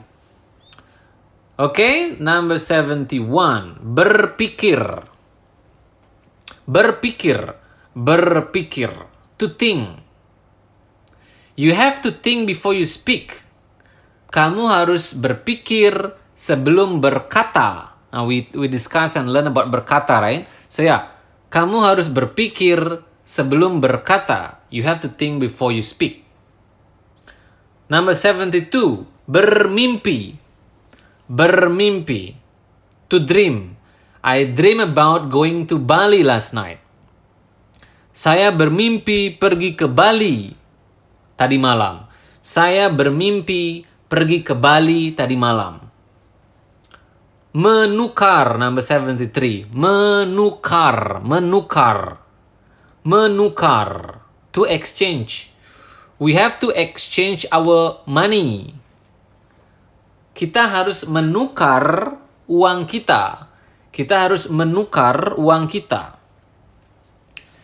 [1.54, 3.80] Oke, okay, number 71.
[3.80, 4.82] Berpikir.
[6.68, 7.40] Berpikir.
[7.96, 8.92] Berpikir.
[9.40, 10.04] To think.
[11.56, 13.43] You have to think before you speak
[14.34, 15.94] kamu harus berpikir
[16.34, 17.94] sebelum berkata.
[18.10, 20.50] Nah, we, we discuss and learn about berkata, right?
[20.66, 21.14] So yeah,
[21.54, 24.66] kamu harus berpikir sebelum berkata.
[24.74, 26.26] You have to think before you speak.
[27.94, 28.74] Number 72,
[29.30, 30.42] bermimpi.
[31.30, 32.34] Bermimpi.
[33.14, 33.78] To dream.
[34.26, 36.82] I dream about going to Bali last night.
[38.10, 40.50] Saya bermimpi pergi ke Bali
[41.38, 42.10] tadi malam.
[42.42, 45.82] Saya bermimpi pergi ke Bali tadi malam.
[47.58, 49.74] Menukar number 73.
[49.74, 52.22] Menukar, menukar.
[53.02, 54.22] Menukar.
[54.54, 55.50] To exchange.
[56.22, 58.78] We have to exchange our money.
[60.38, 62.14] Kita harus menukar
[62.46, 63.50] uang kita.
[63.90, 66.22] Kita harus menukar uang kita.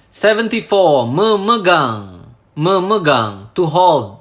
[0.10, 0.66] 74.
[1.06, 2.26] Memegang.
[2.58, 3.54] Memegang.
[3.54, 4.19] To hold.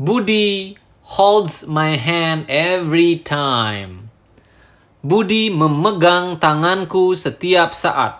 [0.00, 0.72] Budi
[1.04, 4.08] holds my hand every time.
[5.04, 8.16] Budi memegang tanganku setiap saat.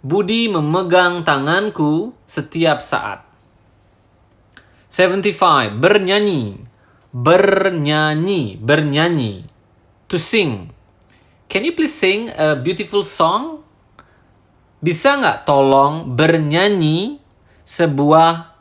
[0.00, 3.28] Budi memegang tanganku setiap saat.
[4.88, 5.76] 75.
[5.76, 6.64] Bernyanyi.
[7.12, 8.56] Bernyanyi.
[8.56, 9.44] Bernyanyi.
[10.08, 10.72] To sing.
[11.44, 13.60] Can you please sing a beautiful song?
[14.80, 17.20] Bisa nggak tolong bernyanyi
[17.68, 18.51] sebuah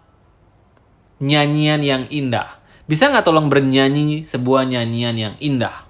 [1.22, 2.50] nyanyian yang indah?
[2.90, 5.88] Bisa nggak tolong bernyanyi sebuah nyanyian yang indah?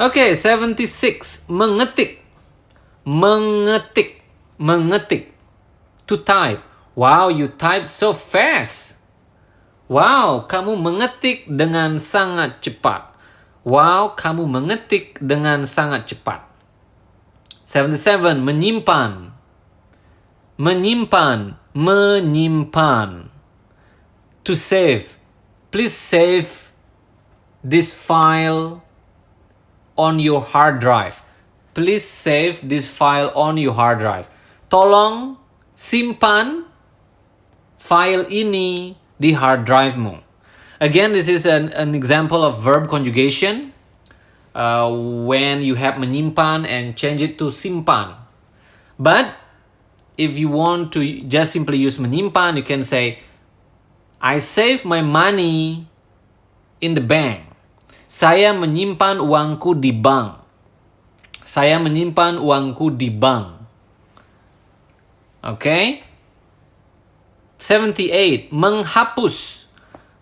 [0.00, 1.50] Oke, okay, 76.
[1.50, 2.22] Mengetik.
[3.04, 4.22] Mengetik.
[4.60, 5.34] Mengetik.
[6.06, 6.62] To type.
[6.94, 9.02] Wow, you type so fast.
[9.90, 13.10] Wow, kamu mengetik dengan sangat cepat.
[13.66, 16.46] Wow, kamu mengetik dengan sangat cepat.
[17.66, 18.40] 77.
[18.40, 19.34] Menyimpan.
[20.56, 21.58] Menyimpan.
[21.74, 23.08] Menyimpan.
[24.50, 25.14] To save.
[25.70, 26.74] Please save
[27.62, 28.82] this file
[29.94, 31.22] on your hard drive.
[31.72, 34.26] Please save this file on your hard drive.
[34.66, 35.38] Tolong
[35.78, 36.66] simpan
[37.78, 40.18] file ini di hard drive-mu.
[40.82, 43.70] Again, this is an, an example of verb conjugation.
[44.50, 44.90] Uh,
[45.30, 48.18] when you have menyimpan and change it to simpan.
[48.98, 49.30] But
[50.18, 53.22] if you want to just simply use menyimpan, you can say,
[54.20, 55.88] I save my money
[56.84, 57.48] in the bank.
[58.04, 60.44] Saya menyimpan uangku di bank.
[61.48, 63.64] Saya menyimpan uangku di bank.
[65.40, 66.04] Okay?
[67.60, 69.68] 78 menghapus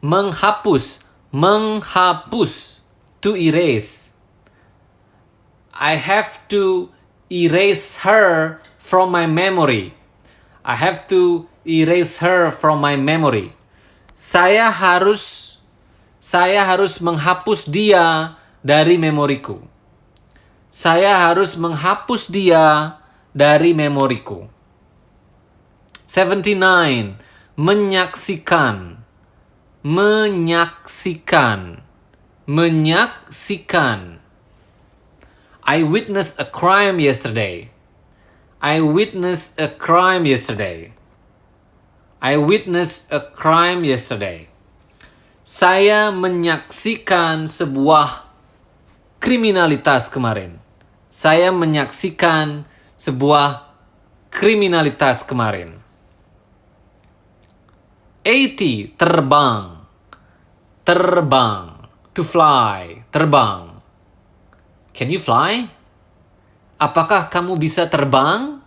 [0.02, 2.82] menghapus menghapus
[3.22, 4.18] to erase
[5.74, 6.90] I have to
[7.30, 9.94] erase her from my memory
[10.66, 13.57] I have to erase her from my memory
[14.18, 15.54] saya harus
[16.18, 18.34] saya harus menghapus dia
[18.66, 19.62] dari memoriku.
[20.66, 22.98] Saya harus menghapus dia
[23.30, 24.50] dari memoriku.
[26.10, 27.14] 79
[27.54, 28.98] menyaksikan.
[29.86, 31.86] Menyaksikan.
[32.50, 34.18] Menyaksikan.
[35.62, 37.70] I witnessed a crime yesterday.
[38.58, 40.97] I witnessed a crime yesterday
[42.18, 44.50] I witnessed a crime yesterday.
[45.46, 48.26] Saya menyaksikan sebuah
[49.22, 50.58] kriminalitas kemarin.
[51.06, 52.66] Saya menyaksikan
[52.98, 53.70] sebuah
[54.34, 55.78] kriminalitas kemarin.
[58.26, 59.78] 80 terbang.
[60.82, 61.86] Terbang.
[62.18, 63.06] To fly.
[63.14, 63.78] Terbang.
[64.90, 65.70] Can you fly?
[66.82, 68.58] Apakah kamu bisa terbang?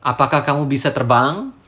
[0.00, 1.59] Apakah kamu bisa terbang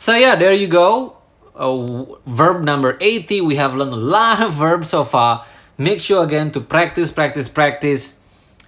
[0.00, 1.20] so yeah there you go
[1.60, 1.76] uh,
[2.24, 5.44] verb number 80 we have learned a lot of verbs so far
[5.76, 8.16] make sure again to practice practice practice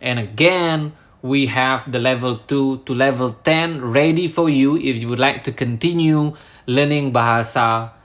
[0.05, 5.09] and again we have the level 2 to level 10 ready for you if you
[5.09, 7.97] would like to continue learning bahasa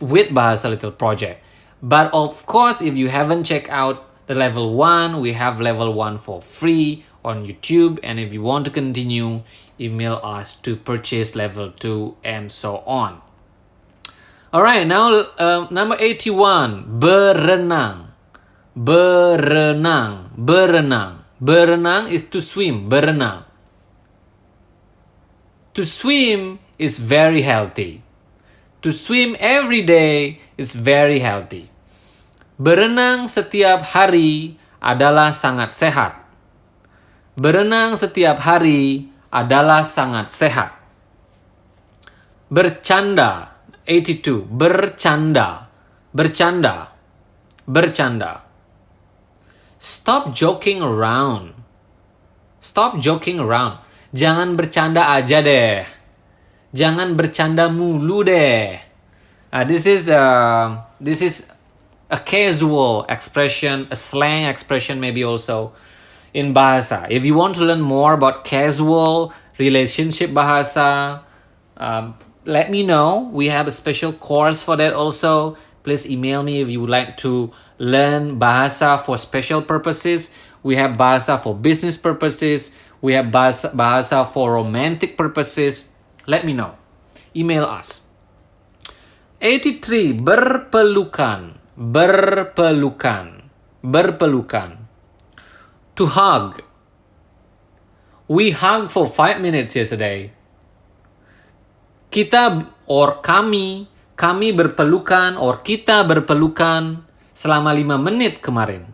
[0.00, 1.44] with Bahasa Little Project.
[1.82, 6.18] But of course, if you haven't checked out the level 1, we have level 1
[6.18, 8.00] for free on YouTube.
[8.02, 9.42] And if you want to continue,
[9.80, 13.24] email us to purchase level 2 and so on.
[14.52, 18.12] Alright, now uh, number 81, berenang.
[18.76, 21.24] Berenang, berenang.
[21.40, 23.48] Berenang is to swim, berenang.
[25.74, 28.02] To swim is very healthy.
[28.82, 31.70] To swim every day is very healthy.
[32.56, 36.16] Berenang setiap hari adalah sangat sehat.
[37.36, 40.70] Berenang setiap hari adalah sangat sehat.
[42.50, 45.70] Bercanda 82 bercanda
[46.10, 46.90] bercanda
[47.66, 48.42] bercanda
[49.80, 51.56] Stop joking around.
[52.60, 53.80] Stop joking around.
[54.12, 55.88] Jangan bercanda aja deh.
[56.70, 58.78] jangan bercanda mulu deh.
[59.50, 61.50] Uh, this is uh, this is
[62.10, 65.74] a casual expression, a slang expression maybe also
[66.34, 67.06] in bahasa.
[67.10, 71.22] If you want to learn more about casual relationship bahasa,
[71.76, 72.14] um,
[72.44, 73.30] let me know.
[73.32, 75.56] We have a special course for that also.
[75.82, 80.36] Please email me if you would like to learn bahasa for special purposes.
[80.62, 82.76] We have bahasa for business purposes.
[83.00, 85.90] We have bahasa, bahasa for romantic purposes
[86.30, 86.76] Let me know.
[87.34, 88.06] Email us.
[89.40, 93.50] 83 berpelukan, berpelukan,
[93.80, 94.79] berpelukan.
[96.00, 96.64] To hug.
[98.24, 100.32] We hug for 5 minutes yesterday.
[102.08, 103.84] Kita or kami,
[104.16, 107.04] kami berpelukan or kita berpelukan
[107.36, 108.88] selama 5 menit kemarin.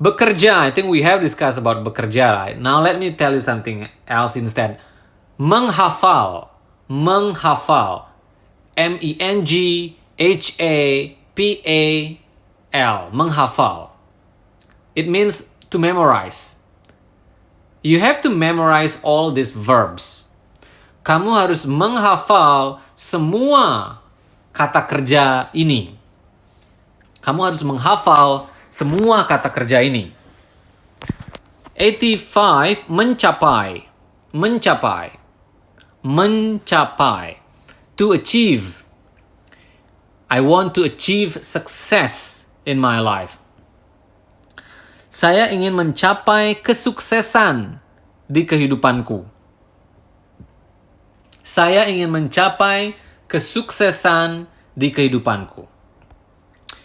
[0.00, 2.56] Bekerja, I think we have discussed about bekerja, right?
[2.56, 4.80] Now let me tell you something else instead.
[5.36, 6.48] Menghafal,
[6.88, 8.08] menghafal.
[8.76, 11.84] M E N G H A P A
[12.72, 13.95] L, menghafal.
[14.96, 16.56] It means to memorize.
[17.84, 20.32] You have to memorize all these verbs.
[21.04, 24.00] Kamu harus menghafal semua
[24.56, 25.94] kata kerja ini.
[27.20, 30.10] Kamu harus menghafal semua kata kerja ini.
[31.76, 33.84] 85 mencapai,
[34.32, 35.20] mencapai,
[36.00, 37.44] mencapai.
[37.96, 38.84] To achieve.
[40.28, 43.40] I want to achieve success in my life.
[45.16, 47.80] Saya ingin mencapai kesuksesan
[48.28, 49.24] di kehidupanku.
[51.40, 52.92] Saya ingin mencapai
[53.24, 54.44] kesuksesan
[54.76, 55.64] di kehidupanku.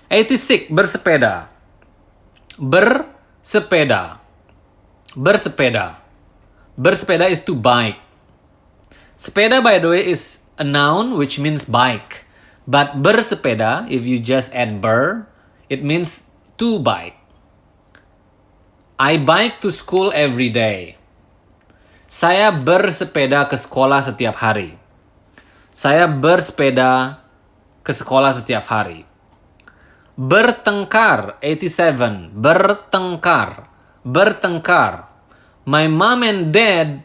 [0.08, 1.52] 86 bersepeda.
[2.56, 4.24] Bersepeda.
[5.12, 6.00] Bersepeda.
[6.80, 8.00] Bersepeda is to bike.
[9.20, 12.24] Sepeda by the way is a noun which means bike.
[12.64, 15.28] But bersepeda if you just add ber
[15.68, 17.21] it means to bike
[19.02, 20.94] I bike to school every day.
[22.06, 24.78] Saya bersepeda ke sekolah setiap hari.
[25.74, 27.18] Saya bersepeda
[27.82, 29.02] ke sekolah setiap hari.
[30.14, 33.74] Bertengkar 87 Bertengkar
[34.06, 35.10] Bertengkar.
[35.66, 37.02] My mom and dad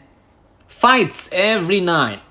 [0.69, 2.21] fights every night.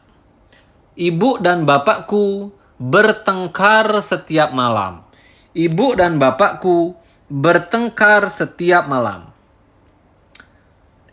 [0.95, 5.03] Ibu dan bapakku bertengkar setiap malam.
[5.59, 6.95] Ibu dan bapakku
[7.27, 9.35] bertengkar setiap malam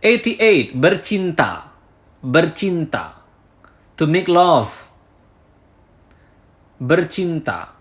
[0.03, 1.71] 88 bercinta
[2.19, 3.23] bercinta
[3.95, 4.67] to make love
[6.75, 7.71] bercinta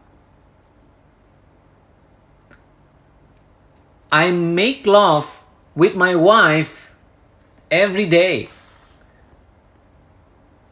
[4.13, 5.43] I make love
[5.73, 6.93] with my wife
[7.73, 8.53] every day.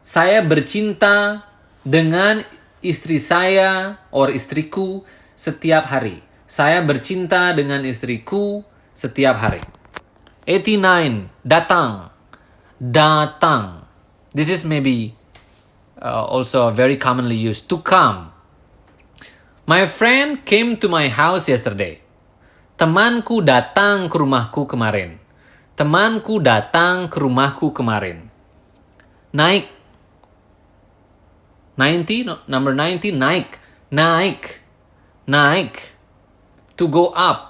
[0.04, 1.48] Saya bercinta
[1.80, 2.44] dengan
[2.84, 6.20] istri saya or istriku setiap hari.
[6.44, 8.60] Saya bercinta dengan istriku
[8.92, 9.79] setiap hari.
[10.48, 12.10] 89 datang
[12.80, 13.84] datang.
[14.32, 15.12] This is maybe
[16.00, 18.32] uh, also very commonly used to come.
[19.68, 22.00] My friend came to my house yesterday.
[22.80, 25.20] Temanku datang ke rumahku kemarin.
[25.76, 28.32] Temanku datang ke rumahku kemarin.
[29.36, 29.68] Naik.
[31.76, 33.60] 90, number 90, naik.
[33.92, 34.64] Naik.
[35.28, 35.92] Naik.
[36.80, 37.49] To go up.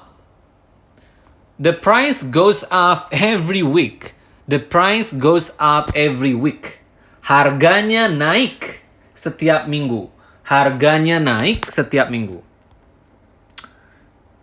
[1.60, 4.16] The price goes up every week.
[4.48, 6.80] The price goes up every week.
[7.20, 8.80] Harganya naik
[9.12, 10.08] setiap minggu.
[10.48, 12.40] Harganya naik setiap minggu.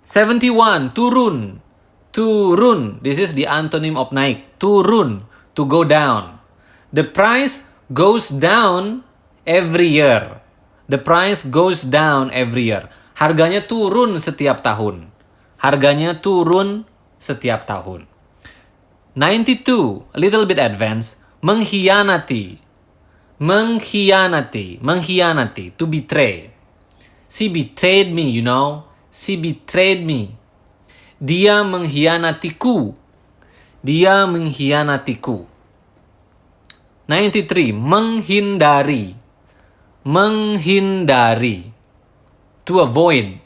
[0.06, 1.60] 71 turun
[2.16, 6.40] turun this is the antonym of naik turun to go down
[6.96, 9.04] the price goes down
[9.44, 10.40] every year
[10.88, 12.88] the price goes down every year
[13.20, 15.12] harganya turun setiap tahun
[15.60, 16.88] harganya turun
[17.18, 18.06] setiap tahun
[19.18, 22.62] 92 a little bit advanced mengkhianati
[23.42, 26.54] mengkhianati mengkhianati to betray
[27.30, 28.88] she betrayed me you know
[29.18, 30.38] She betrayed me.
[31.18, 32.94] Dia mengkhianatiku.
[33.82, 35.50] Dia mengkhianatiku.
[37.10, 37.74] 93.
[37.74, 39.18] Menghindari.
[40.06, 41.74] Menghindari.
[42.70, 43.42] To avoid.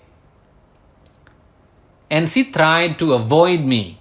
[2.11, 3.95] And she tried to avoid me.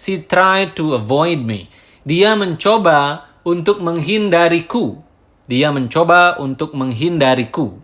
[0.00, 1.68] She tried to avoid me.
[2.00, 5.04] Dia mencoba untuk menghindariku.
[5.44, 7.76] Dia mencoba untuk menghindariku.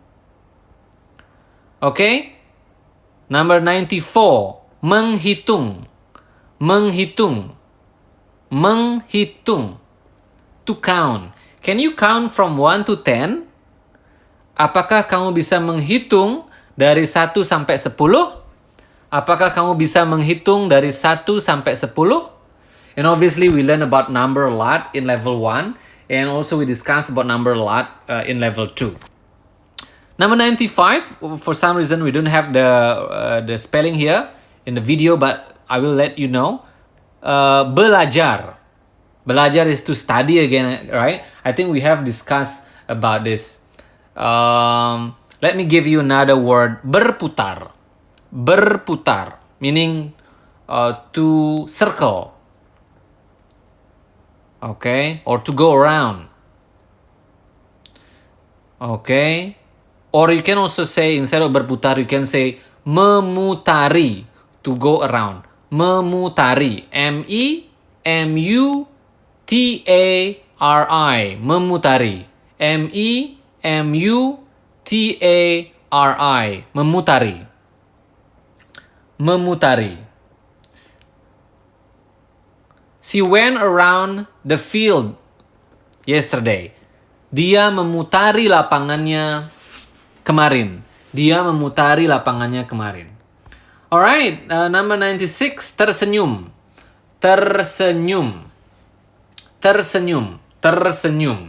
[1.84, 1.92] Oke?
[1.92, 2.16] Okay?
[3.28, 5.84] Number 94, menghitung.
[6.57, 7.53] Menghitung.
[8.48, 9.76] Menghitung.
[10.64, 11.36] To count.
[11.61, 13.46] Can you count from 1 to 10?
[14.57, 18.41] Apakah kamu bisa menghitung dari 1 sampai 10?
[19.12, 21.92] Apakah kamu bisa menghitung dari 1 sampai 10?
[22.96, 25.76] And obviously we learn about number a lot in level 1
[26.08, 28.96] and also we discuss about number a lot uh, in level 2.
[30.16, 34.32] Number 95, for some reason we don't have the, uh, the spelling here
[34.64, 36.64] in the video, but I will let you know.
[37.20, 38.56] Uh, belajar.
[39.28, 41.20] Belajar is to study again, right?
[41.44, 43.60] I think we have discussed about this.
[44.16, 46.80] Um, let me give you another word.
[46.80, 47.82] Berputar.
[48.33, 49.39] Berputar.
[49.61, 50.16] Meaning
[50.68, 52.33] uh, to circle.
[54.62, 55.20] Okay?
[55.28, 56.33] Or to go around.
[58.80, 59.57] Okay?
[60.11, 64.24] Or you can also say instead of berputar, you can say memutari
[64.64, 65.53] to go around.
[65.72, 66.85] memutari.
[66.93, 67.64] M E
[68.05, 68.87] M U
[69.49, 72.28] T A R I, memutari.
[72.61, 74.39] M E M U
[74.85, 77.51] T A R I, memutari.
[79.18, 79.98] Memutari.
[83.02, 85.18] She went around the field
[86.06, 86.70] yesterday.
[87.32, 89.50] Dia memutari lapangannya
[90.22, 90.84] kemarin.
[91.10, 93.08] Dia memutari lapangannya kemarin.
[93.92, 96.48] Alright, uh, number 96, tersenyum.
[97.20, 98.40] Tersenyum.
[99.60, 100.40] Tersenyum.
[100.62, 101.40] Tersenyum.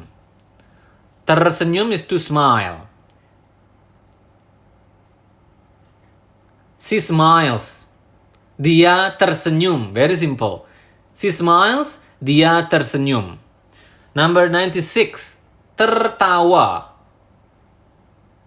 [1.24, 2.93] Tersenyum is to smile.
[6.84, 7.88] She smiles.
[8.60, 9.96] Dia tersenyum.
[9.96, 10.68] Very simple.
[11.16, 12.04] She smiles.
[12.20, 13.40] Dia tersenyum.
[14.12, 15.40] Number 96.
[15.80, 16.92] Tertawa.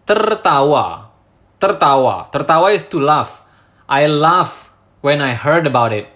[0.05, 1.09] Tertawa.
[1.57, 2.29] Tertawa.
[2.29, 3.41] Tertawa is to laugh.
[3.89, 4.69] I laugh
[5.01, 6.13] when I heard about it.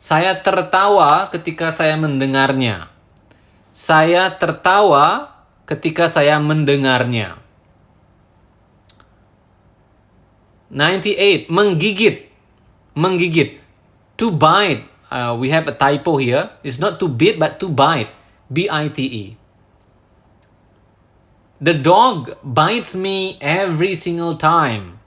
[0.00, 2.88] Saya tertawa ketika saya mendengarnya.
[3.76, 5.36] Saya tertawa
[5.68, 7.36] ketika saya mendengarnya.
[10.68, 12.28] 98 menggigit
[12.92, 13.60] menggigit
[14.20, 14.84] to bite.
[15.08, 16.52] Uh, we have a typo here.
[16.60, 18.12] It's not to bite but to bite.
[18.48, 19.24] B i t e.
[21.60, 25.00] The dog bites me every single time.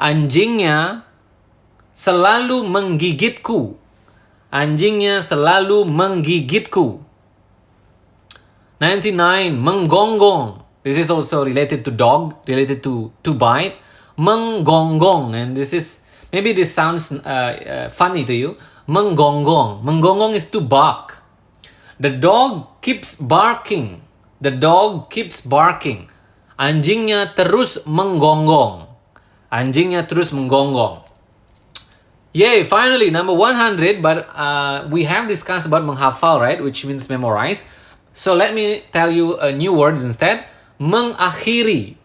[0.00, 1.06] Anjingnya
[1.92, 3.76] selalu menggigitku
[4.52, 7.00] anjingnya selalu menggigitku
[8.82, 10.60] 99 menggonggong.
[10.82, 13.78] This is also related to dog related to to bite
[14.18, 16.02] menggonggong and this is
[16.32, 18.50] maybe this sounds uh, uh, funny to you.
[18.88, 19.86] Menggonggong.
[19.86, 21.22] Menggonggong is to bark.
[22.02, 24.02] The dog keeps barking.
[24.42, 26.10] The dog keeps barking.
[26.58, 28.90] Anjingnya terus menggonggong.
[29.54, 31.06] Anjingnya terus menggonggong.
[32.32, 37.68] Yay, finally number 100 but uh, we have discussed about menghafal right which means memorize.
[38.12, 40.48] So let me tell you a new word instead.
[40.80, 42.01] Mengakhiri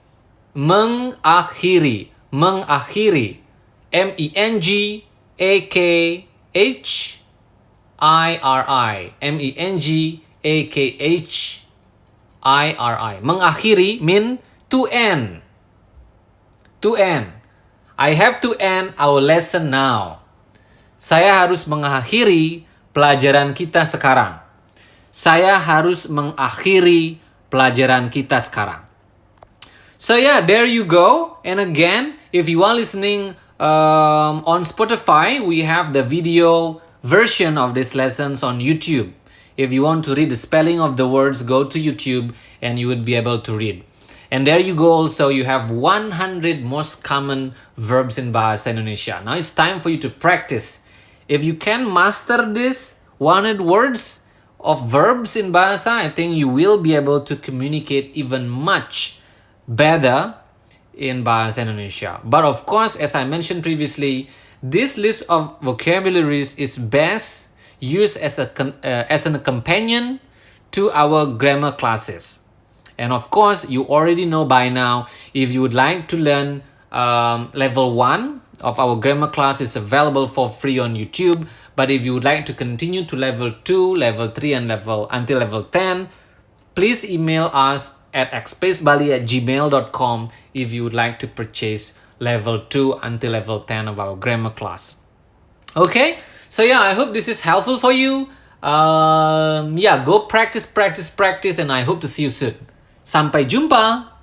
[0.57, 3.45] mengakhiri, mengakhiri.
[3.93, 4.99] M E N G
[5.37, 5.77] A K
[6.51, 6.89] H
[8.01, 9.13] I R I.
[9.21, 11.61] M E N G A K H
[12.41, 13.13] I R I.
[13.21, 14.41] Mengakhiri mean
[14.73, 15.45] to end.
[16.81, 17.37] To end.
[17.97, 20.25] I have to end our lesson now.
[20.97, 22.65] Saya harus mengakhiri
[22.97, 24.41] pelajaran kita sekarang.
[25.13, 28.86] Saya harus mengakhiri pelajaran kita sekarang.
[29.97, 31.37] So yeah, there you go.
[31.43, 37.73] And again, if you are listening um, on Spotify, we have the video version of
[37.73, 39.11] these lessons on YouTube.
[39.57, 42.87] If you want to read the spelling of the words, go to YouTube and you
[42.87, 43.83] would be able to read.
[44.29, 49.19] And there you go also, you have 100 most common verbs in Bahasa Indonesia.
[49.25, 50.83] Now it's time for you to practice.
[51.27, 54.25] If you can master this 100 words
[54.59, 59.16] of verbs in Bahasa, I think you will be able to communicate even much
[59.67, 60.35] better
[60.95, 62.19] in Bahasa Indonesia.
[62.23, 64.29] But of course, as I mentioned previously,
[64.63, 70.19] this list of vocabularies is best used as a uh, as a companion
[70.71, 72.47] to our grammar classes.
[72.97, 77.51] And of course, you already know by now if you would like to learn um,
[77.53, 81.47] level 1 of our grammar class is available for free on YouTube.
[81.75, 85.37] But if you would like to continue to level 2, level 3 and level until
[85.37, 86.09] level 10,
[86.73, 93.05] please email us at xspacebali at gmail.com if you would like to purchase level 2
[93.05, 95.05] until level 10 of our grammar class.
[95.77, 96.17] Okay,
[96.49, 98.33] so yeah, I hope this is helpful for you.
[98.65, 102.57] Um, yeah, go practice, practice, practice, and I hope to see you soon.
[103.05, 104.16] Sampai jumpa!